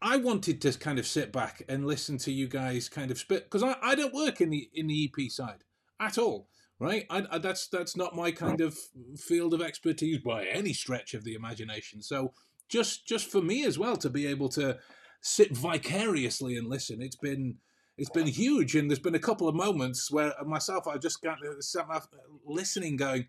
[0.00, 3.50] I wanted to kind of sit back and listen to you guys kind of spit
[3.50, 5.64] because I, I don't work in the in the EP side
[5.98, 6.48] at all,
[6.78, 7.06] right?
[7.10, 8.76] I, I, that's that's not my kind of
[9.16, 12.02] field of expertise by any stretch of the imagination.
[12.02, 12.32] So
[12.68, 14.78] just just for me as well to be able to
[15.20, 17.56] sit vicariously and listen, it's been
[17.96, 18.76] it's been huge.
[18.76, 21.96] And there's been a couple of moments where myself I just got uh, sat my-
[21.96, 22.00] uh,
[22.46, 23.26] listening, going.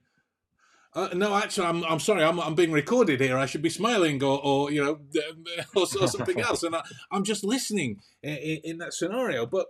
[0.95, 2.23] Uh, no, actually, I'm, I'm sorry.
[2.23, 3.37] I'm, I'm being recorded here.
[3.37, 4.99] I should be smiling or, or you know,
[5.75, 6.63] or, or something else.
[6.63, 6.81] And I,
[7.11, 9.45] I'm just listening uh, in, in that scenario.
[9.45, 9.67] But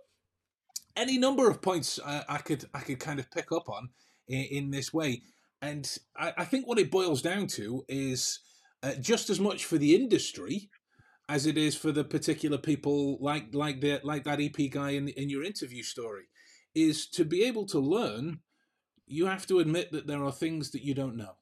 [1.00, 3.89] any number of points I, I could I could kind of pick up on
[4.28, 5.24] in, in this way,
[5.62, 8.39] and I, I think what it boils down to is
[8.84, 10.70] uh, just as much for the industry
[11.28, 15.08] as it is for the particular people like like the like that EP guy in
[15.10, 16.26] in your interview story,
[16.76, 18.39] is to be able to learn.
[19.12, 21.39] You have to admit that there are things that you don't know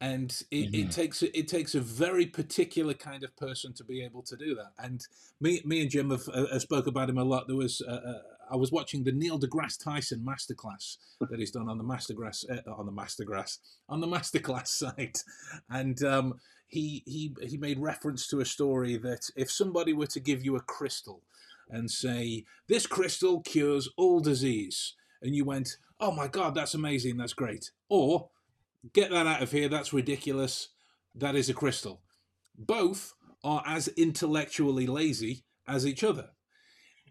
[0.00, 4.22] and it, it takes it takes a very particular kind of person to be able
[4.22, 4.72] to do that.
[4.78, 5.00] And
[5.40, 7.46] me, me and Jim have, uh, have spoke about him a lot.
[7.46, 8.18] There was uh,
[8.50, 12.70] I was watching the Neil deGrasse Tyson masterclass that he's done on the masterclass uh,
[12.70, 15.22] on the masterclass on the masterclass site,
[15.70, 20.20] and um, he he he made reference to a story that if somebody were to
[20.20, 21.22] give you a crystal
[21.70, 27.16] and say this crystal cures all disease, and you went, oh my god, that's amazing,
[27.16, 28.28] that's great, or
[28.92, 29.68] get that out of here.
[29.68, 30.68] That's ridiculous.
[31.14, 32.02] That is a crystal.
[32.56, 36.30] Both are as intellectually lazy as each other.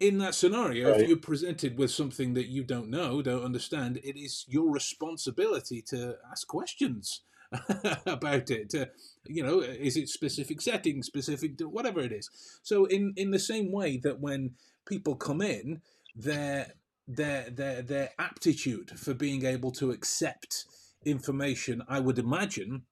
[0.00, 1.02] In that scenario, Right.
[1.02, 5.80] if you're presented with something that you don't know, don't understand, it is your responsibility
[5.82, 7.20] to ask questions
[8.06, 8.70] about it.
[8.70, 8.90] To,
[9.26, 12.28] you know, is it specific settings, specific to whatever it is.
[12.62, 15.80] So, in in the same way that when people come in,
[16.16, 16.72] their
[17.06, 20.64] their their their aptitude for being able to accept
[21.04, 22.82] information, I would imagine,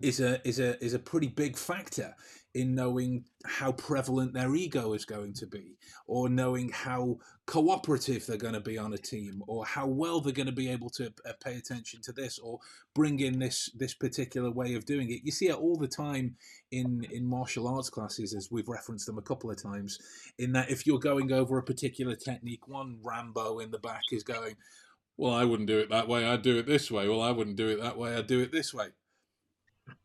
[0.00, 2.14] is a is a is a pretty big factor
[2.54, 5.76] in knowing how prevalent their ego is going to be
[6.06, 10.32] or knowing how cooperative they're going to be on a team or how well they're
[10.32, 12.58] going to be able to uh, pay attention to this or
[12.94, 15.20] bring in this this particular way of doing it.
[15.24, 16.36] You see it all the time
[16.70, 19.98] in in martial arts classes as we've referenced them a couple of times
[20.38, 24.22] in that if you're going over a particular technique one rambo in the back is
[24.22, 24.56] going
[25.16, 27.08] well i wouldn't do it that way i'd do it this way.
[27.08, 28.88] Well i wouldn't do it that way i'd do it this way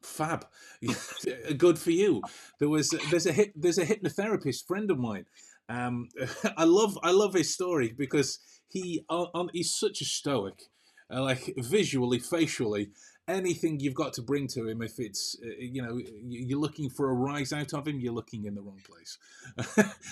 [0.01, 0.45] fab.
[1.57, 2.21] Good for you.
[2.59, 5.25] There was there's a there's a hypnotherapist friend of mine.
[5.67, 6.09] Um,
[6.57, 8.38] i love i love his story because
[8.69, 10.65] he on, he's such a stoic
[11.11, 12.91] uh, like visually facially
[13.28, 17.09] anything you've got to bring to him if it's uh, you know you're looking for
[17.09, 19.17] a rise out of him you're looking in the wrong place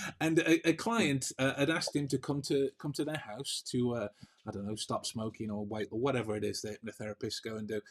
[0.21, 3.61] and a, a client uh, had asked him to come to come to their house
[3.65, 4.07] to uh,
[4.47, 7.55] i don't know stop smoking or wait or whatever it is that the therapists go
[7.55, 7.81] and do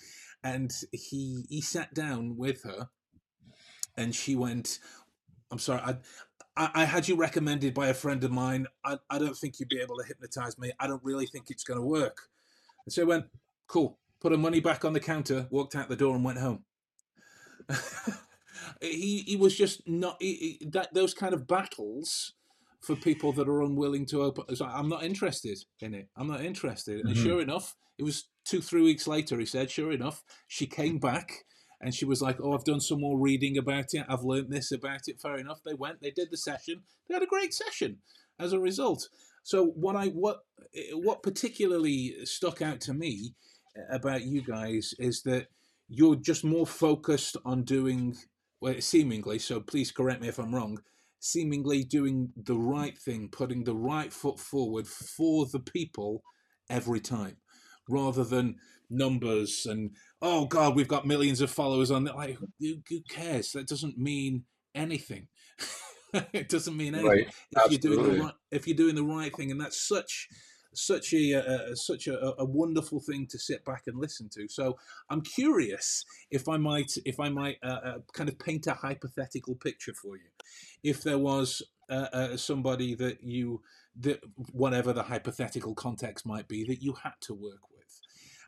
[0.42, 2.88] and he he sat down with her
[3.96, 4.80] and she went
[5.50, 5.96] i'm sorry i
[6.54, 8.66] I, I had you recommended by a friend of mine.
[8.84, 10.70] I, I don't think you'd be able to hypnotize me.
[10.78, 12.28] I don't really think it's going to work.
[12.84, 13.24] And so I went,
[13.68, 16.64] cool put her money back on the counter, walked out the door, and went home.
[18.80, 22.34] he he was just not he, he, that those kind of battles
[22.80, 24.44] for people that are unwilling to open.
[24.64, 26.08] I'm not interested in it.
[26.16, 27.00] I'm not interested.
[27.00, 27.08] Mm-hmm.
[27.08, 29.38] And sure enough, it was two three weeks later.
[29.38, 31.44] He said, sure enough, she came back.
[31.84, 34.06] And she was like, "Oh, I've done some more reading about it.
[34.08, 35.20] I've learned this about it.
[35.20, 36.82] Fair enough." They went, they did the session.
[37.08, 37.98] They had a great session
[38.38, 39.08] as a result.
[39.42, 40.44] So what I what
[40.92, 43.34] what particularly stuck out to me
[43.90, 45.46] about you guys is that
[45.88, 48.16] you're just more focused on doing
[48.60, 50.78] well seemingly so please correct me if i'm wrong
[51.20, 56.22] seemingly doing the right thing putting the right foot forward for the people
[56.68, 57.36] every time
[57.88, 58.56] rather than
[58.90, 63.52] numbers and oh god we've got millions of followers on that like who, who cares?
[63.52, 64.44] That doesn't mean
[64.74, 65.28] anything.
[66.34, 67.08] It doesn't mean anything.
[67.08, 67.34] Right.
[67.64, 70.28] if you're doing the right if you're doing the right thing and that's such
[70.74, 74.48] such a, a such a, a, wonderful thing to sit back and listen to.
[74.48, 74.78] So
[75.10, 79.54] I'm curious if I might if I might uh, uh, kind of paint a hypothetical
[79.54, 80.30] picture for you.
[80.82, 83.62] If there was uh, uh, somebody that you
[84.00, 84.20] that
[84.52, 88.00] whatever the hypothetical context might be that you had to work with,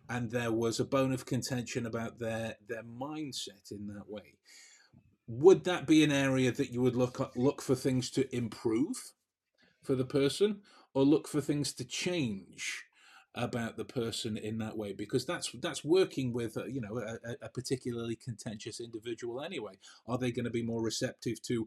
[0.09, 4.39] and there was a bone of contention about their their mindset in that way.
[5.27, 9.13] Would that be an area that you would look look for things to improve
[9.83, 10.61] for the person,
[10.95, 12.85] or look for things to change
[13.37, 17.45] about the person in that way because that's that's working with a, you know a,
[17.45, 19.73] a, particularly contentious individual anyway.
[20.07, 21.67] Are they going to be more receptive to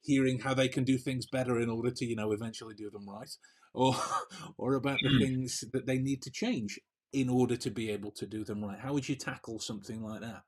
[0.00, 3.08] hearing how they can do things better in order to you know eventually do them
[3.08, 3.30] right?
[3.74, 3.96] Or
[4.58, 5.18] or about the hmm.
[5.18, 6.78] things that they need to change
[7.12, 8.78] in order to be able to do them right?
[8.78, 10.42] How would you tackle something like that?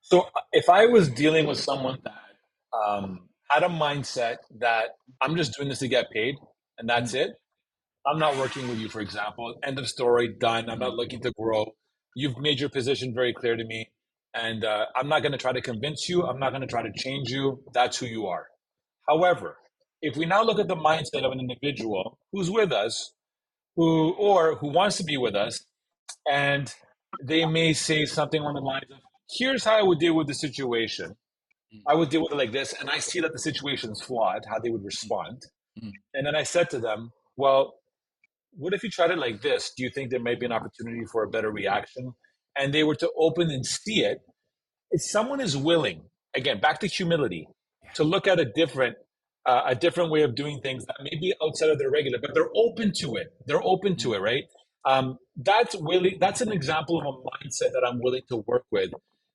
[0.00, 5.54] So if i was dealing with someone that um, had a mindset that i'm just
[5.56, 6.36] doing this to get paid
[6.78, 7.30] and that's mm-hmm.
[7.30, 7.36] it.
[8.06, 9.54] I'm not working with you, for example.
[9.62, 10.70] End of story, done.
[10.70, 11.72] I'm not looking to grow.
[12.14, 13.90] You've made your position very clear to me.
[14.34, 16.24] And uh, I'm not going to try to convince you.
[16.24, 17.62] I'm not going to try to change you.
[17.74, 18.46] That's who you are.
[19.08, 19.56] However,
[20.00, 23.12] if we now look at the mindset of an individual who's with us,
[23.76, 25.64] who or who wants to be with us,
[26.30, 26.72] and
[27.22, 28.98] they may say something on the lines of,
[29.30, 31.16] "Here's how I would deal with the situation.
[31.86, 34.44] I would deal with it like this," and I see that the situation is flawed.
[34.48, 35.42] How they would respond.
[35.82, 35.92] Mm.
[36.14, 37.74] And then I said to them, well,
[38.52, 39.72] what if you tried it like this?
[39.76, 42.12] Do you think there might be an opportunity for a better reaction?
[42.58, 44.18] And they were to open and see it.
[44.90, 46.02] If someone is willing,
[46.34, 47.48] again, back to humility,
[47.94, 48.96] to look at a different
[49.46, 52.34] uh, a different way of doing things that may be outside of their regular, but
[52.34, 53.28] they're open to it.
[53.46, 54.44] They're open to it, right?
[54.84, 58.90] Um, that's really that's an example of a mindset that I'm willing to work with.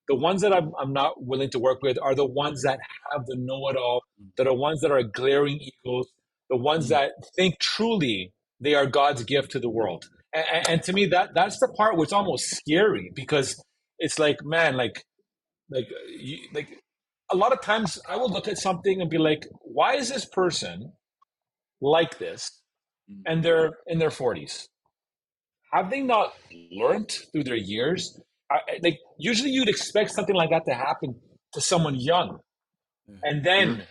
[0.09, 2.77] The ones that I'm, I'm not willing to work with are the ones that
[3.11, 4.01] have the know-it-all,
[4.37, 6.07] that are ones that are glaring egos,
[6.53, 6.93] the ones mm-hmm.
[6.93, 10.05] that think truly they are God's gift to the world.
[10.33, 13.59] And, and, to me, that that's the part which is almost scary because
[13.97, 15.03] it's like, man, like,
[15.69, 16.69] like, you, like,
[17.31, 20.25] a lot of times I will look at something and be like, why is this
[20.25, 20.93] person
[21.81, 22.61] like this?
[23.09, 23.21] Mm-hmm.
[23.25, 24.67] And they're in their forties.
[25.71, 26.33] Have they not
[26.71, 28.19] learned through their years?
[28.51, 31.15] I, like, usually you'd expect something like that to happen
[31.53, 32.39] to someone young,
[33.23, 33.81] and then mm-hmm.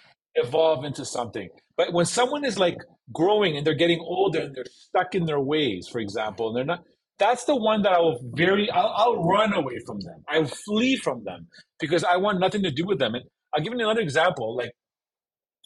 [0.47, 1.49] evolve into something.
[1.77, 2.79] But when someone is like
[3.13, 6.65] growing and they're getting older and they're stuck in their ways, for example, and they're
[6.65, 6.85] not,
[7.19, 10.25] that's the one that I will very, I'll, I'll run away from them.
[10.29, 11.49] I'll flee from them
[11.81, 13.15] because I want nothing to do with them.
[13.15, 14.57] And I'll give you another example.
[14.57, 14.73] Like,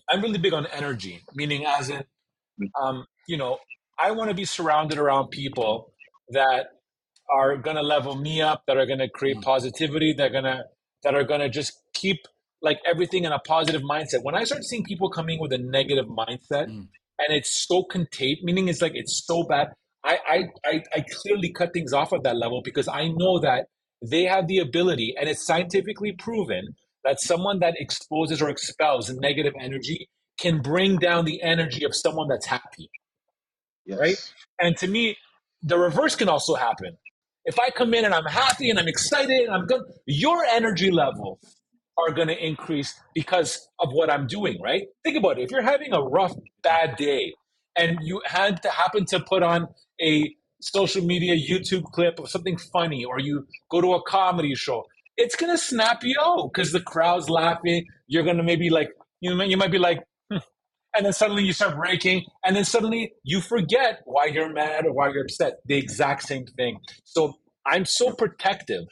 [0.09, 2.05] I'm really big on energy, meaning as in,
[2.81, 3.59] um, you know,
[3.99, 5.93] I want to be surrounded around people
[6.31, 6.69] that
[7.31, 9.43] are gonna level me up, that are gonna create Mm.
[9.43, 10.65] positivity, that are gonna
[11.03, 12.19] that are gonna just keep
[12.63, 14.23] like everything in a positive mindset.
[14.23, 16.89] When I start seeing people coming with a negative mindset Mm.
[17.19, 19.69] and it's so contained, meaning it's like it's so bad,
[20.05, 23.67] I, I I I clearly cut things off at that level because I know that
[24.03, 29.55] they have the ability and it's scientifically proven that someone that exposes or expels negative
[29.61, 32.91] energy can bring down the energy of someone that's happy.
[33.87, 33.99] Yes.
[33.99, 34.33] Right?
[34.61, 35.17] And to me,
[35.63, 36.97] the reverse can also happen.
[37.45, 40.91] If I come in and I'm happy and I'm excited and I'm good, your energy
[40.91, 41.39] level
[41.99, 44.85] are going to increase because of what I'm doing, right?
[45.05, 45.45] Think about it.
[45.45, 47.33] If you're having a rough, bad day
[47.77, 49.69] and you had to happen to put on
[50.01, 54.85] a social media YouTube clip of something funny or you go to a comedy show,
[55.17, 57.87] it's going to snap you out because the crowd's laughing.
[58.07, 58.91] You're going to maybe like,
[59.21, 60.39] you, know, you might be like, hmm.
[60.95, 64.93] and then suddenly you start breaking and then suddenly you forget why you're mad or
[64.93, 65.55] why you're upset.
[65.67, 66.79] The exact same thing.
[67.05, 67.35] So
[67.67, 68.85] I'm so protective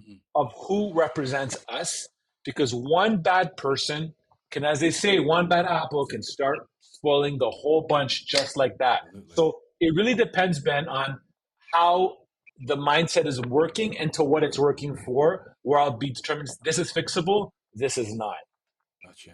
[0.00, 0.20] Mhm.
[0.34, 2.08] of who represents us
[2.46, 4.14] because one bad person
[4.50, 8.78] can, as they say, one bad apple can start spoiling the whole bunch just like
[8.78, 9.00] that.
[9.08, 9.34] Absolutely.
[9.34, 11.18] So it really depends, Ben, on
[11.74, 12.16] how
[12.66, 16.78] the mindset is working and to what it's working for, where I'll be determined this
[16.78, 18.36] is fixable, this is not.
[19.04, 19.32] Gotcha.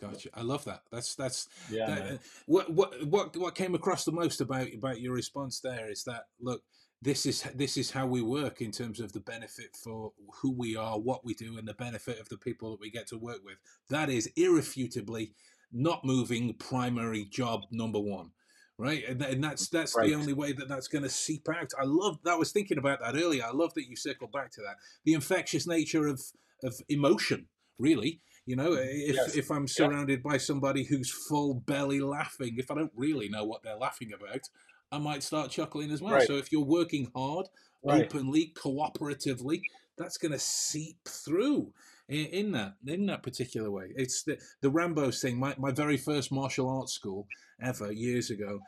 [0.00, 0.30] Gotcha.
[0.34, 0.82] I love that.
[0.90, 1.86] That's that's Yeah.
[1.86, 2.14] that, man.
[2.14, 6.02] Uh, what what what what came across the most about about your response there is
[6.04, 6.62] that look,
[7.02, 10.76] this is this is how we work in terms of the benefit for who we
[10.76, 13.40] are, what we do, and the benefit of the people that we get to work
[13.44, 13.56] with.
[13.90, 15.34] That is irrefutably
[15.72, 18.30] not moving primary job number one.
[18.78, 20.08] Right, and, and that's that's Right.
[20.08, 21.72] the only way that that's going to seep out.
[21.78, 22.32] I love that.
[22.32, 23.44] I was thinking about that earlier.
[23.44, 24.76] I love that you circled back to that.
[25.04, 26.22] The infectious nature of
[26.62, 27.46] of emotion,
[27.78, 28.20] really.
[28.46, 29.10] You know, mm-hmm.
[29.10, 29.36] if Yes.
[29.36, 33.62] if I'm surrounded by somebody who's full belly laughing, if I don't really know what
[33.62, 34.48] they're laughing about,
[34.92, 36.14] I might start chuckling as well.
[36.14, 36.26] Right.
[36.26, 37.46] So if you're working hard,
[37.84, 38.04] Right.
[38.04, 39.60] openly, cooperatively,
[39.98, 41.72] that's going to seep through
[42.08, 43.92] in, in that in that particular way.
[43.96, 45.36] It's the the Rambo's thing.
[45.38, 47.26] My, my very first martial arts school
[47.60, 48.60] ever years ago.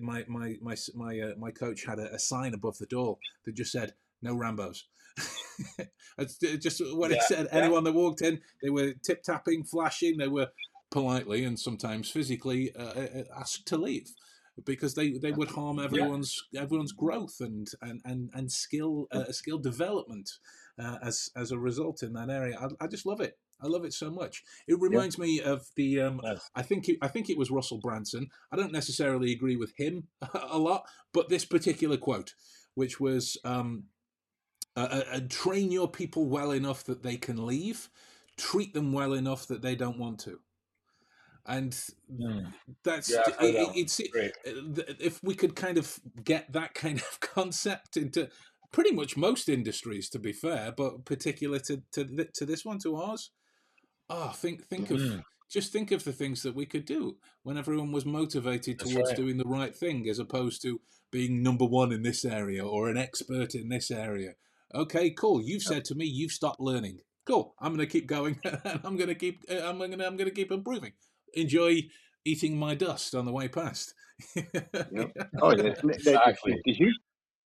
[0.00, 3.54] My my my my uh, my coach had a, a sign above the door that
[3.54, 4.84] just said no Rambo's.
[6.16, 7.48] It's just what it said.
[7.52, 7.58] yeah.
[7.60, 10.16] Anyone that walked in, they were tip tapping, flashing.
[10.16, 10.48] They were
[10.90, 14.08] politely and sometimes physically uh, uh, asked to leave
[14.64, 19.58] because they, they would harm everyone's everyone's growth and and and, and skill uh, skill
[19.58, 20.30] development
[20.78, 22.56] uh, as as a result in that area.
[22.60, 23.38] I, I just love it.
[23.60, 24.42] I love it so much.
[24.68, 26.00] It reminds me of the.
[26.00, 26.20] Um.
[26.54, 28.28] I think it, I think it was Russell Branson.
[28.52, 32.34] I don't necessarily agree with him a lot, but this particular quote,
[32.74, 33.84] which was, um,
[34.76, 37.88] uh, "Train your people well enough that they can leave,
[38.36, 40.40] treat them well enough that they don't want to."
[41.46, 41.72] And
[42.10, 42.52] Mm.
[42.82, 44.32] that's Yeah, it, it- it's Great.
[44.46, 48.28] uh, if we could kind of get that kind of concept into
[48.72, 52.96] pretty much most industries to be fair but particular to to, to this one to
[52.96, 53.30] ours
[54.10, 55.22] oh think think of Mhm.
[55.50, 59.10] just think of the things that we could do when everyone was motivated That's towards
[59.10, 59.16] right.
[59.16, 60.80] doing the right thing as opposed to
[61.12, 64.34] being number one in this area or an expert in this area
[64.74, 68.38] okay cool you've said to me you've stopped learning cool i'm going to keep going
[68.44, 70.92] and i'm going to keep uh, i'm going to i'm going to keep improving
[71.36, 71.82] enjoy
[72.24, 73.94] eating my dust on the way past
[75.42, 75.74] Oh, yeah.
[75.82, 76.60] The, the- Exactly.
[76.64, 76.96] the huge,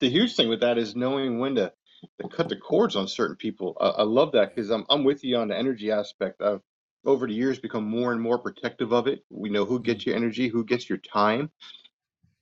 [0.00, 1.72] the huge thing with that is knowing when to,
[2.20, 3.76] to cut the cords on certain people.
[3.80, 6.42] I, I love that because I'm I'm with you on the energy aspect.
[6.42, 6.60] I've
[7.04, 9.24] over the years become more and more protective of it.
[9.30, 11.50] We know who gets your energy, who gets your time,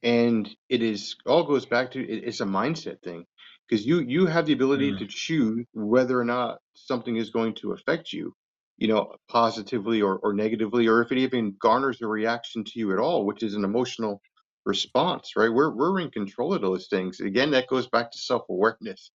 [0.02, 3.26] and it is all goes back to it, it's a mindset thing
[3.68, 4.98] because you you have the ability Mm.
[4.98, 8.34] to choose whether or not something is going to affect you
[8.78, 12.92] you know positively or, or negatively or if it even garners a reaction to you
[12.92, 14.20] at all which is an emotional
[14.66, 15.48] response right?
[15.52, 17.20] We're we're in control of those things.
[17.20, 19.12] Again that goes back to self-awareness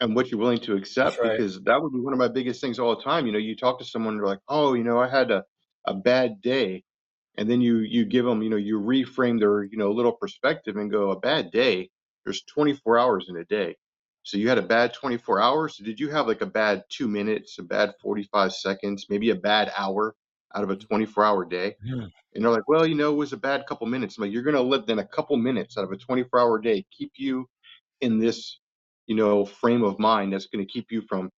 [0.00, 1.38] and what you're willing to accept right.
[1.38, 3.26] because that would be one of my biggest things all the time.
[3.26, 5.44] You know you talk to someone they're like oh you know i had a,
[5.86, 6.82] a bad day.
[7.38, 10.76] And then you you give them you know you reframe their you know little perspective
[10.76, 11.88] and go a bad day?
[12.24, 13.76] There's 24 hours in a day
[14.22, 15.76] so you had a bad 24 hours?
[15.76, 19.72] Did you have like a bad two minutes a bad 45 seconds maybe a bad
[19.76, 20.14] hour
[20.54, 21.76] out of a 24 hour day?
[21.84, 22.12] Mhm.
[22.34, 24.18] and they're like well you know it was a bad couple minutes.
[24.18, 26.58] I'm like you're going to let then a couple minutes out of a 24 hour
[26.58, 27.48] day keep you
[28.00, 28.58] in this
[29.06, 31.30] you know frame of mind that's going to keep you from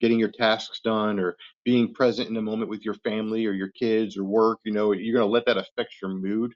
[0.00, 3.70] getting your tasks done or being present in the moment with your family or your
[3.70, 6.54] kids or work you know you're going to let that affect your mood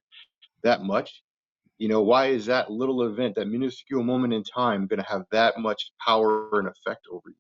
[0.63, 1.23] that much
[1.79, 5.23] you know why is that little event that minuscule moment in time going to have
[5.33, 7.35] that much power and effect over you?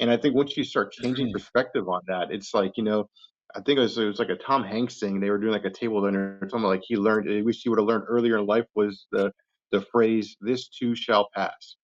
[0.00, 3.08] And i think once you start changing perspective on that it's like you know
[3.54, 5.64] i think it was, it was like a tom hanks thing they were doing like
[5.64, 8.38] a table dinner or something like he learned i wish he would have learned earlier
[8.38, 9.32] in life was the
[9.72, 11.76] the phrase this too shall pass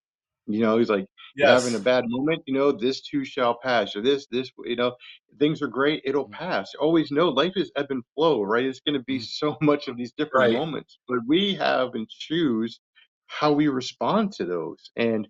[0.53, 1.47] You know, he's like, yes.
[1.47, 4.77] you're having a bad moment, you know, this too shall pass, or this, this, you
[4.77, 4.95] know,
[5.39, 6.33] things are great, it'll mm.
[6.33, 6.73] pass.
[6.79, 8.65] Always know life is ebb and flow, right?
[8.65, 9.25] It's going to be mm.
[9.25, 10.59] so much of these different right.
[10.59, 12.81] moments, but we have and choose
[13.27, 14.91] how we respond to those.
[14.97, 15.29] And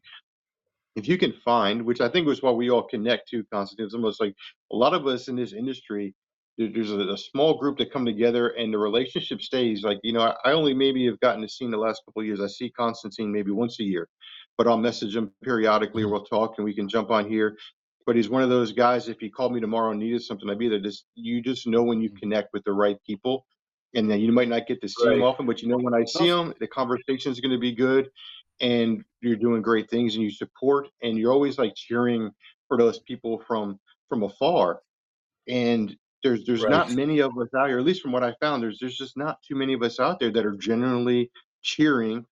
[0.96, 3.94] if you can find, which I think was what we all connect to, Constantine, it's
[3.94, 4.34] almost like
[4.72, 6.14] a lot of us in this industry,
[6.58, 9.82] there's a, a, small group that come together and the relationship stays.
[9.82, 12.20] Like, you know, I, I only maybe have gotten to see in the last couple
[12.20, 12.40] of years.
[12.40, 14.08] I see Constantine maybe once a year,
[14.59, 16.12] but I'll message him periodically or mm-hmm.
[16.12, 17.57] we'll talk and we can jump on here.
[18.07, 20.59] But he's one of those guys, if he called me tomorrow and needed something, I'd
[20.59, 20.80] be there.
[20.80, 22.18] Just, you just know when you mm-hmm.
[22.18, 23.46] connect with the right people.
[23.94, 25.16] And then you might not get to see right.
[25.16, 27.74] him often, but you know when I see him, the conversation is going to be
[27.74, 28.09] good
[28.61, 32.30] and you're doing great things and you support and you're always like cheering
[32.68, 33.78] for those people from
[34.09, 34.80] from afar
[35.48, 36.70] and there's there's right.
[36.70, 39.16] not many of us out here at least from what i found there's there's just
[39.16, 41.30] not too many of us out there that are genuinely
[41.62, 42.24] cheering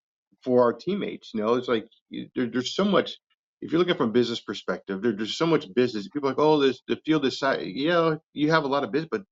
[0.44, 3.18] for our teammates you know it's like there, there's so much
[3.62, 6.40] if you're looking from a business perspective there, there's so much business people are like
[6.40, 9.24] oh this the field is yeah you have a lot of business but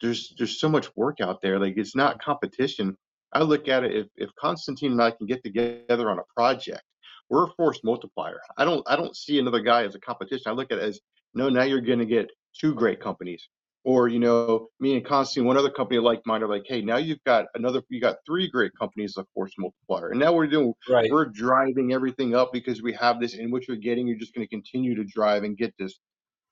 [0.00, 2.96] there's there's so much work out there like it's not competition
[3.32, 6.82] I look at it if, if Constantine and I can get together on a project,
[7.28, 8.40] we're a force multiplier.
[8.56, 10.44] I don't I don't see another guy as a competition.
[10.46, 11.00] I look at it as
[11.34, 13.46] no, now you're gonna get two great companies.
[13.86, 16.98] Or, you know, me and Constantine, one other company like mine are like, hey, now
[16.98, 20.10] you've got another you got three great companies of force multiplier.
[20.10, 21.12] And now we're doing right.
[21.12, 24.48] we're driving everything up because we have this in which you're getting, you're just gonna
[24.48, 26.00] continue to drive and get this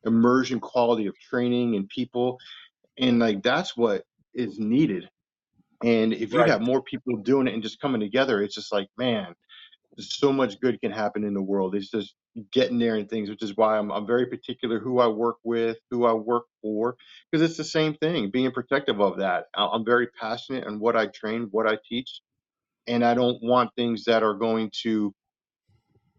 [0.05, 2.39] immersion quality of training and people.
[2.99, 4.05] And like that's what
[4.35, 5.09] is needed
[5.85, 6.47] and if you Right.
[6.47, 9.35] have more people doing it and just coming together, it's just like, man,
[9.99, 11.75] so much good can happen in the world.
[11.75, 12.15] It's just
[12.53, 15.79] getting there and things, which is why I'm I'm very particular who I work with,
[15.91, 16.97] who I work for,
[17.31, 19.47] because it's the same thing, being protective of that.
[19.57, 22.21] I- I'm very passionate in what I train, what I teach,
[22.89, 25.15] and I don't want things that are going to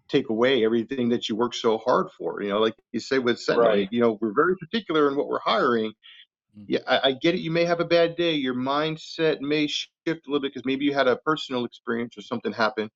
[0.09, 2.41] take away everything that you work so hard for.
[2.41, 3.89] You know, like you say with Sentinel, Right.
[3.91, 5.93] you know, we're very particular in what we're hiring,
[6.57, 6.65] Mm.
[6.67, 7.41] yeah, I, I get it.
[7.41, 8.33] You may have a bad day.
[8.33, 12.21] Your mindset may shift a little bit because maybe you had a personal experience or
[12.21, 12.89] something happen.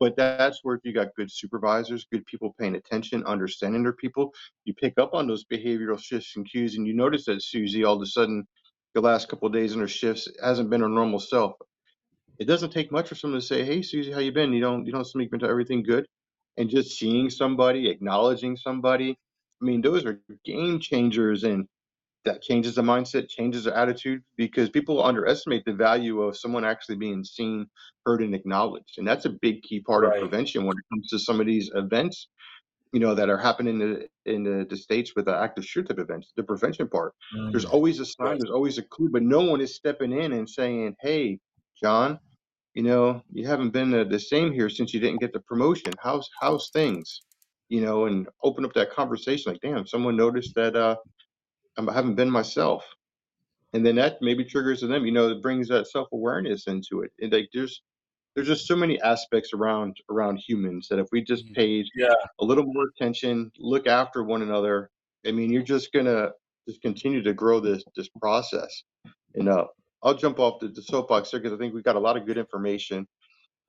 [0.00, 4.32] But that's where if you got good supervisors, good people paying attention, understanding their people,
[4.64, 7.96] you pick up on those behavioral shifts and cues, and you notice that Susie all
[7.96, 8.46] of a sudden,
[8.94, 11.54] the last couple of days in her shifts hasn't been her normal self.
[12.38, 14.52] It doesn't take much for someone to say, "Hey, Susie, how you been?
[14.52, 16.06] You don't you don't speak into everything good,"
[16.58, 19.18] and just seeing somebody, acknowledging somebody.
[19.62, 21.66] I mean, those are game changers and
[22.26, 26.96] that changes the mindset, changes the attitude, because people underestimate the value of someone actually
[26.96, 27.66] being seen,
[28.04, 28.98] heard, and acknowledged.
[28.98, 30.14] And that's a big key part right.
[30.16, 32.28] of prevention when it comes to some of these events,
[32.92, 35.94] you know, that are happening in the, in the, the states with the active shooter
[35.94, 36.32] type events.
[36.36, 37.50] The prevention part, mm.
[37.52, 38.38] there's always a sign, right.
[38.38, 41.38] there's always a clue, but no one is stepping in and saying, "Hey,
[41.80, 42.18] John,
[42.74, 45.92] you know, you haven't been the, the same here since you didn't get the promotion.
[46.02, 47.22] How's how's things?"
[47.68, 49.50] You know, and open up that conversation.
[49.50, 50.96] Like, damn, someone noticed that uh,
[51.78, 52.84] I haven't been myself.
[53.72, 57.02] And then that maybe triggers in them, you know, it brings that self awareness into
[57.02, 57.12] it.
[57.20, 57.82] And like there's
[58.34, 61.54] there's just so many aspects around around humans that if we just mm-hmm.
[61.54, 62.14] paid yeah.
[62.40, 64.90] a little more attention, look after one another,
[65.26, 66.30] I mean, you're just gonna
[66.68, 68.84] just continue to grow this this process.
[69.34, 69.66] And uh,
[70.02, 72.26] I'll jump off the, the soapbox here because I think we got a lot of
[72.26, 73.06] good information.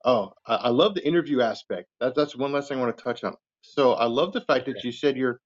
[0.04, 1.88] Oh, I, I love the interview aspect.
[2.00, 3.34] That, that's one last thing I want to touch on.
[3.62, 5.40] So I love the fact that you said you're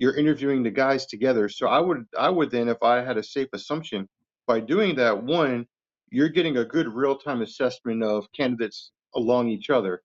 [0.00, 1.48] you're interviewing the guys together.
[1.48, 4.08] So I would I would then, if I had a safe assumption,
[4.46, 5.66] by doing that, one,
[6.10, 10.02] you're getting a good real time assessment of candidates along each other.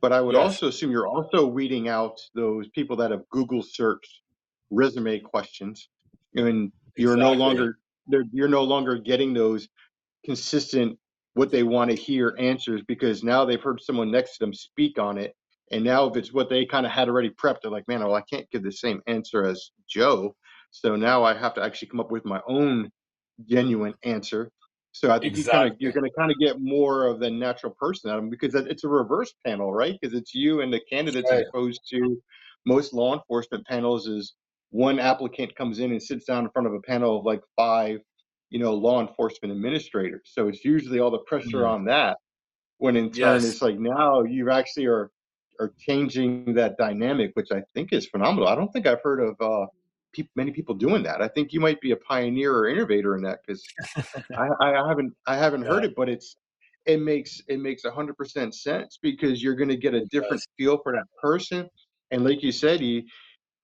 [0.00, 0.42] But I would yes.
[0.42, 4.10] also assume you're also weeding out those people that have Google searched
[4.70, 5.88] resume questions,
[6.34, 7.22] and you're exactly.
[7.22, 7.78] no longer
[8.32, 9.68] you're no longer getting those
[10.24, 10.98] consistent
[11.34, 14.98] what they want to hear answers because now they've heard someone next to them speak
[14.98, 15.34] on it
[15.72, 18.14] and now if it's what they kind of had already prepped, they're like, man, well,
[18.14, 20.36] I can't give the same answer as Joe.
[20.70, 22.90] So now I have to actually come up with my own
[23.46, 24.50] genuine answer.
[24.92, 25.52] So I think exactly.
[25.52, 28.18] you kind of you're going to kind of get more of the natural person out
[28.18, 29.96] of them because it's a reverse panel, right?
[29.98, 31.40] Because it's you and the candidates right.
[31.40, 32.20] as opposed to
[32.66, 34.34] most law enforcement panels is
[34.70, 38.00] one applicant comes in and sits down in front of a panel of like five,
[38.50, 40.22] you know, law enforcement administrators.
[40.24, 41.68] So it's usually all the pressure mm.
[41.68, 42.18] on that.
[42.76, 43.44] When in turn, yes.
[43.44, 45.10] it's like now you actually are
[45.60, 48.48] are changing that dynamic, which I think is phenomenal.
[48.48, 49.66] I don't think I've heard of uh,
[50.14, 51.22] pe- many people doing that.
[51.22, 53.62] I think you might be a pioneer or innovator in that because
[54.36, 55.68] I, I, haven't I haven't yeah.
[55.68, 56.36] heard it, but it's
[56.86, 60.78] it makes it makes hundred percent sense because you're going to get a different feel
[60.82, 61.68] for that person.
[62.10, 63.02] And like you said, you,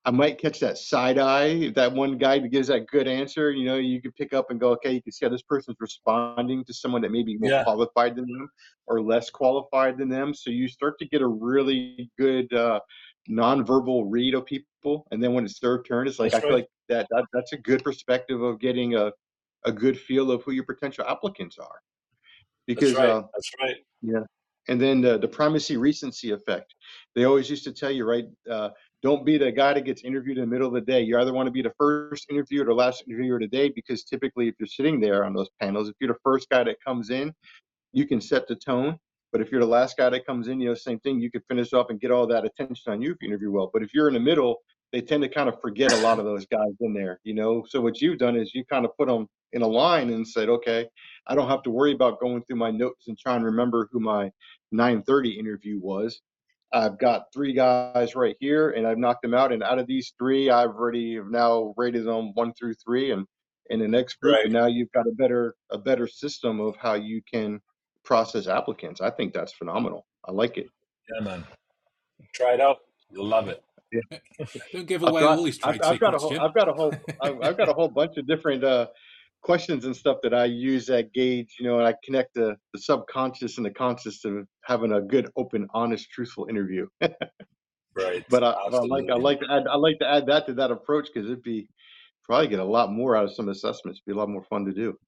[0.09, 3.51] I might catch that side eye, that one guy that gives that good answer.
[3.51, 5.77] You know, you can pick up and go, okay, you can see how this person's
[5.81, 7.63] responding to someone that may be more Yeah.
[7.63, 8.49] qualified than them
[8.87, 10.33] or less qualified than them.
[10.33, 12.81] So you start to get a really good uh,
[13.29, 15.07] nonverbal read of people.
[15.11, 17.53] And then when it's their turn, it's like That's I feel like that, that that's
[17.53, 19.13] a good perspective of getting a
[19.67, 21.83] a good feel of who your potential applicants are.
[22.67, 23.13] Because That's right.
[23.13, 23.77] uh, That's right.
[24.69, 26.75] and then the, the primacy recency effect.
[27.15, 28.27] They always used to tell you, right?
[28.51, 28.71] Uh,
[29.03, 31.01] don't be the guy that gets interviewed in the middle of the day.
[31.01, 34.03] You either want to be the first interviewer or last interviewer of the day, because
[34.05, 37.11] typically, if you're sitting there on those panels, if you're the first guy that comes
[37.11, 37.33] in,
[37.93, 38.99] you can set the tone.
[39.31, 41.21] But if you're the last guy that comes in, you know, same thing.
[41.21, 43.71] You can finish off and get all that attention on you if you interview well.
[43.73, 44.57] But if you're in the middle,
[44.93, 47.65] they tend to kind of forget a lot of those guys in there, you know.
[47.69, 50.49] So what you've done is you kind of put them in a line and said,
[50.49, 50.87] okay,
[51.27, 54.01] I don't have to worry about going through my notes and trying to remember who
[54.01, 54.31] my
[54.75, 56.21] 9:30 interview was.
[56.73, 59.53] I've got three guys right here, and I've knocked them out.
[59.53, 63.27] And out of these three, I've already have now rated them one through three, and
[63.71, 64.37] in the next group.
[64.37, 64.45] Right.
[64.45, 67.61] And now you've got a better a better system of how you can
[68.05, 69.01] process applicants.
[69.01, 70.07] I think that's phenomenal.
[70.25, 70.69] I like it.
[71.15, 71.45] Yeah, man.
[72.35, 72.79] Try it out.
[73.11, 73.63] You'll love it.
[74.73, 76.73] Don't give away got, all these I've, trade I've got a whole, I've got a
[76.75, 76.93] whole,
[77.23, 78.89] I've, I've got a whole bunch of different uh,
[79.43, 82.81] questions and stuff that I use that gauge, you know, and I connect the, the
[82.81, 86.87] subconscious and the conscious to having a good, open, honest, truthful interview.
[87.95, 88.25] Right.
[88.31, 90.71] but I, I like, I like to add, I like to add that to that
[90.71, 91.69] approach because it'd be
[92.25, 94.01] probably get a lot more out of some assessments.
[94.07, 94.99] Be a lot more fun to do.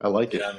[0.00, 0.40] I like it.
[0.40, 0.52] Yeah,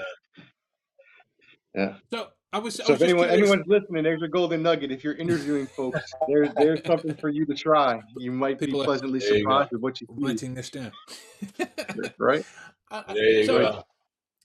[1.76, 1.96] man.
[2.14, 2.80] So I was.
[2.80, 4.92] I So was if just anyone curious- anyone's listening, there's a golden nugget.
[4.92, 8.00] If you're interviewing folks, there's there's something for you to try.
[8.18, 10.26] You might People be pleasantly There surprised with what you I'm see.
[10.26, 10.92] writing this down.
[12.20, 12.46] Right?
[12.94, 13.84] I- There you so go.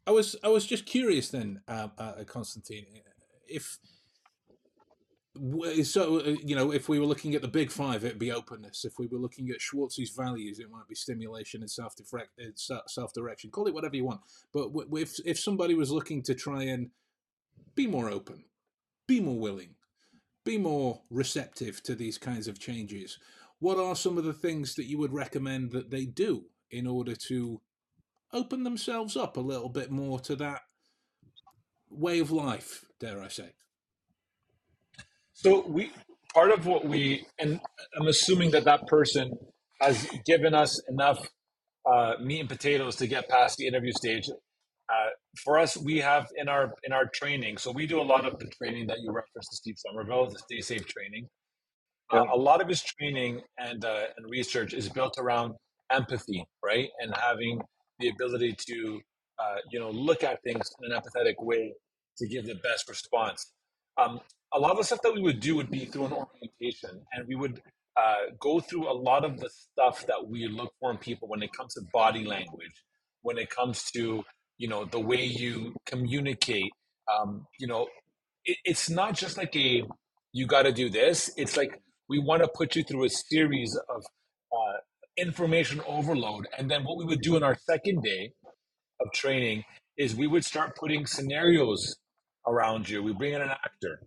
[0.07, 2.87] I was I was just curious then, uh, uh, Constantine,
[3.47, 3.79] if
[5.85, 8.85] so uh, you know if we were looking at the big five, it'd be openness.
[8.85, 11.95] If we were looking at Schwartz's values, it might be stimulation and self
[12.87, 13.51] self direction.
[13.51, 14.23] Call it whatever you want.
[14.53, 16.91] But w- if if somebody was looking to try and
[17.75, 18.45] be more open,
[19.07, 19.75] be more willing,
[20.45, 23.19] be more receptive to these kinds of changes,
[23.61, 27.15] what are some of the things that you would recommend that they do in order
[27.15, 27.61] to
[28.33, 30.62] open themselves up a little bit more to that
[31.91, 33.51] way of life, dare I say.
[35.35, 35.93] So we
[36.35, 37.61] part of what we and
[37.99, 39.33] I'm assuming that that person
[39.81, 41.18] has given us enough
[41.91, 44.24] uh, meat and potatoes to get past the interview stage.
[44.91, 45.11] Uh,
[45.45, 47.59] for us, we have in our in our training.
[47.59, 50.39] So we do a lot of the training that you referenced to Steve Somerville, the
[50.39, 51.29] Stay Safe training.
[52.12, 52.31] Uh, Yeah.
[52.33, 55.55] a lot of his training and uh, and research is built around
[55.91, 57.61] empathy, right, and having
[57.99, 59.01] the ability to
[59.39, 61.75] uh, you know look at things in an empathetic way
[62.19, 63.53] to give the best response.
[63.97, 64.21] Um,
[64.55, 67.27] a lot of the stuff that we would do would be through an orientation, and
[67.29, 67.61] we would
[67.97, 71.43] uh, go through a lot of the stuff that we look for in people when
[71.43, 72.85] it comes to body language,
[73.23, 74.25] when it comes to
[74.59, 76.71] you know the way you communicate.
[77.13, 77.89] Um, you know,
[78.45, 79.83] it, it's not just like a
[80.33, 81.31] you got to do this.
[81.37, 84.03] It's like we want to put you through a series of
[84.53, 84.77] uh,
[85.19, 88.33] information overload, and then what we would do in our second day
[89.01, 89.64] of training
[89.97, 91.97] is we would start putting scenarios
[92.47, 93.03] around you.
[93.03, 94.01] We bring in an actor,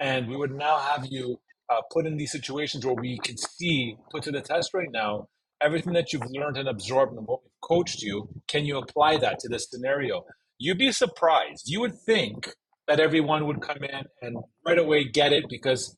[0.00, 1.38] and we would now have you
[1.70, 5.28] uh, put in these situations where we can see, put to the test right now,
[5.60, 8.28] everything that you've learned and absorbed and what we've coached you.
[8.46, 10.24] Can you apply that to this scenario?
[10.58, 11.64] You'd be surprised.
[11.66, 12.48] You would think
[12.88, 14.36] that everyone would come in and
[14.66, 15.96] right away get it because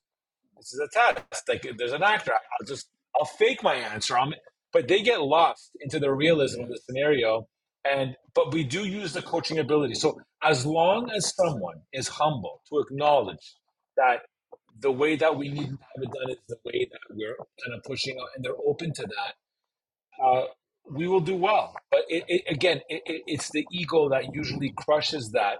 [0.56, 1.48] this is a test.
[1.48, 4.18] Like there's an actor, I'll just I'll fake my answer.
[4.18, 4.32] I'm,
[4.72, 7.48] but they get lost into the realism of the scenario.
[7.84, 9.94] And but we do use the coaching ability.
[9.94, 13.56] So as long as someone is humble to acknowledge
[13.96, 14.22] that
[14.80, 17.76] the way that we need to have it done is the way that we're kind
[17.76, 20.44] of pushing out, and they're open to that, uh,
[20.90, 21.74] we will do well.
[21.90, 25.58] But it, it, again, it, it, it's the ego that usually crushes that,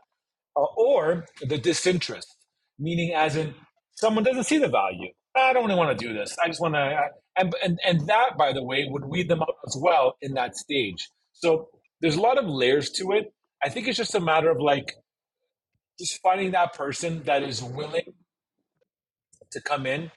[0.57, 2.37] uh, or the disinterest,
[2.79, 3.55] meaning as in
[3.97, 5.11] someone doesn't see the value.
[5.37, 6.37] I don't really want to do this.
[6.43, 7.01] I just want to,
[7.39, 10.57] and, and and that, by the way, would weed them out as well in that
[10.57, 11.09] stage.
[11.33, 11.69] So
[12.01, 13.33] there's a lot of layers to it.
[13.63, 14.95] I think it's just a matter of like
[15.99, 18.13] just finding that person that is willing
[19.51, 20.11] to come in,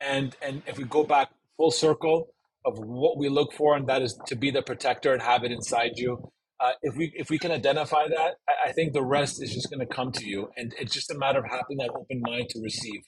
[0.00, 2.28] and and if we go back full circle
[2.64, 5.52] of what we look for, and that is to be the protector and have it
[5.52, 6.30] inside you.
[6.58, 9.70] Uh, if we if we can identify that, I, I think the rest is just
[9.70, 12.50] going to come to you, and it's just a matter of having that open mind
[12.50, 13.00] to receive.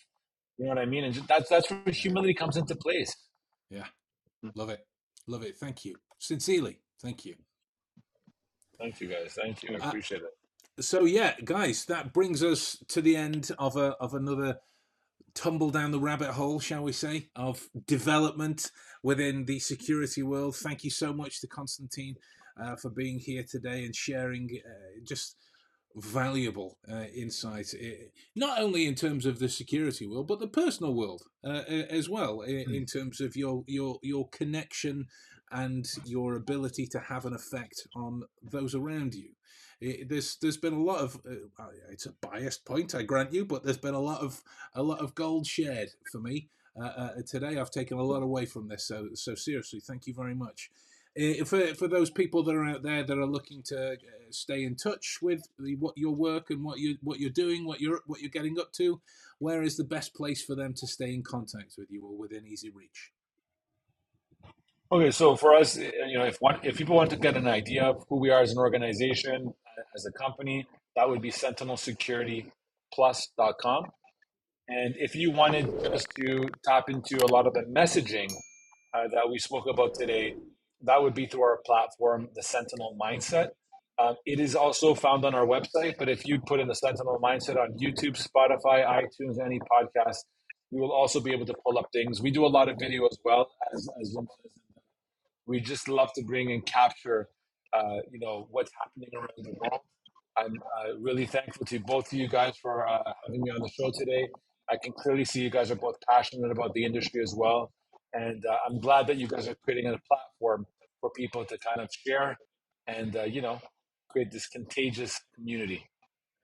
[0.58, 1.04] You know what I mean?
[1.04, 3.14] And that's that's where humility comes into place.
[3.72, 3.86] Yeah,
[4.54, 4.86] love it,
[5.26, 5.56] love it.
[5.56, 7.34] Thank you, sincerely, thank you.
[8.78, 9.36] Thank you, guys.
[9.40, 9.76] Thank you.
[9.76, 10.84] I Uh, appreciate it.
[10.84, 14.58] So yeah, guys, that brings us to the end of a of another
[15.34, 18.70] tumble down the rabbit hole, shall we say, of development
[19.02, 20.56] within the security world.
[20.56, 22.16] Thank you so much to Constantine
[22.62, 25.36] uh, for being here today and sharing uh, just
[25.96, 30.94] valuable uh, insight, eh, not only in terms of the security world, but the personal
[30.94, 32.74] world uh, as well, mm.
[32.74, 35.06] in terms of your your your connection
[35.50, 39.30] and your ability to have an effect on those around you.
[39.80, 43.44] It, there's there's been a lot of uh, it's a biased point, I grant you,
[43.44, 44.42] but there's been a lot of
[44.74, 46.48] a lot of gold shared for me
[46.80, 47.58] uh, uh, today.
[47.58, 50.70] I've taken a lot away from this, so so seriously, thank you very much.
[51.20, 53.96] Uh, for for those people that are out there that are looking to uh,
[54.30, 57.80] stay in touch with the, what your work and what you what you're doing, what
[57.80, 58.98] you're what you're getting up to,
[59.38, 62.46] where is the best place for them to stay in contact with you or within
[62.46, 63.12] easy reach?
[64.90, 67.46] Okay, so for us, eh, you know, if one if people want to get an
[67.46, 69.52] idea of who we are as an organization,
[69.94, 70.66] as a company,
[70.96, 73.84] that would be sentinelsecurityplus.com.
[74.68, 78.32] And if you wanted just to tap into a lot of the messaging
[78.94, 80.36] uh, that we spoke about today,
[80.84, 83.50] that would be through our platform, the Sentinel Mindset.
[83.98, 87.20] Um, it is also found on our website, but if you put in the Sentinel
[87.22, 90.16] Mindset on YouTube, Spotify, iTunes, any podcast,
[90.70, 92.20] you will also be able to pull up things.
[92.22, 94.16] We do a lot of video as well as, as
[95.46, 97.28] we just love to bring and capture,
[97.72, 99.82] uh, you know, what's happening around the world.
[100.36, 103.68] I'm uh, really thankful to both of you guys for uh, having me on the
[103.68, 104.28] show today.
[104.70, 107.70] I can clearly see you guys are both passionate about the industry as well.
[108.14, 110.66] And uh, I'm glad that you guys are creating a platform
[111.00, 112.36] for people to kind of share
[112.86, 113.60] and, uh, you know,
[114.10, 115.88] create this contagious community.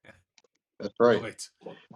[0.04, 0.12] Yeah,
[0.80, 1.16] That's right.
[1.16, 1.42] Love it.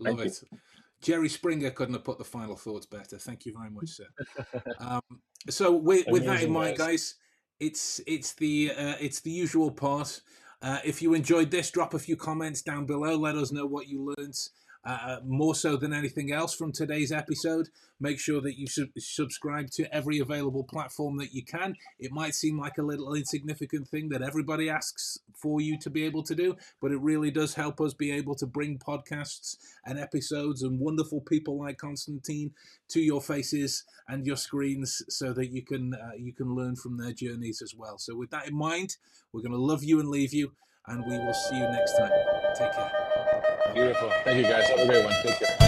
[0.00, 0.42] Love Thank it.
[0.50, 0.58] You.
[1.00, 3.18] Jerry Springer couldn't have put the final thoughts better.
[3.18, 4.06] Thank you very much, sir.
[4.78, 5.02] um,
[5.50, 7.16] so with, with that in mind, guys,
[7.58, 10.20] it's it's the uh, it's the usual part.
[10.62, 13.16] Uh, if you enjoyed this, drop a few comments down below.
[13.16, 14.38] Let us know what you learned.
[14.84, 17.68] Uh, more so than anything else from today's episode,
[18.00, 21.76] make sure that you sub- subscribe to every available platform that you can.
[22.00, 26.04] It might seem like a little insignificant thing that everybody asks for you to be
[26.04, 29.56] able to do, but it really does help us be able to bring podcasts
[29.86, 32.50] and episodes and wonderful people like Constantine
[32.88, 36.98] to your faces and your screens so that you can uh, you can learn from
[36.98, 37.98] their journeys as well.
[37.98, 38.96] So with that in mind,
[39.32, 40.52] we're going to love you and leave you
[40.86, 42.10] and we will see you next time.
[42.56, 43.31] Take care.
[43.74, 44.12] Beautiful.
[44.24, 44.68] Thank you guys.
[44.68, 45.14] Have a great one.
[45.22, 45.61] Take care.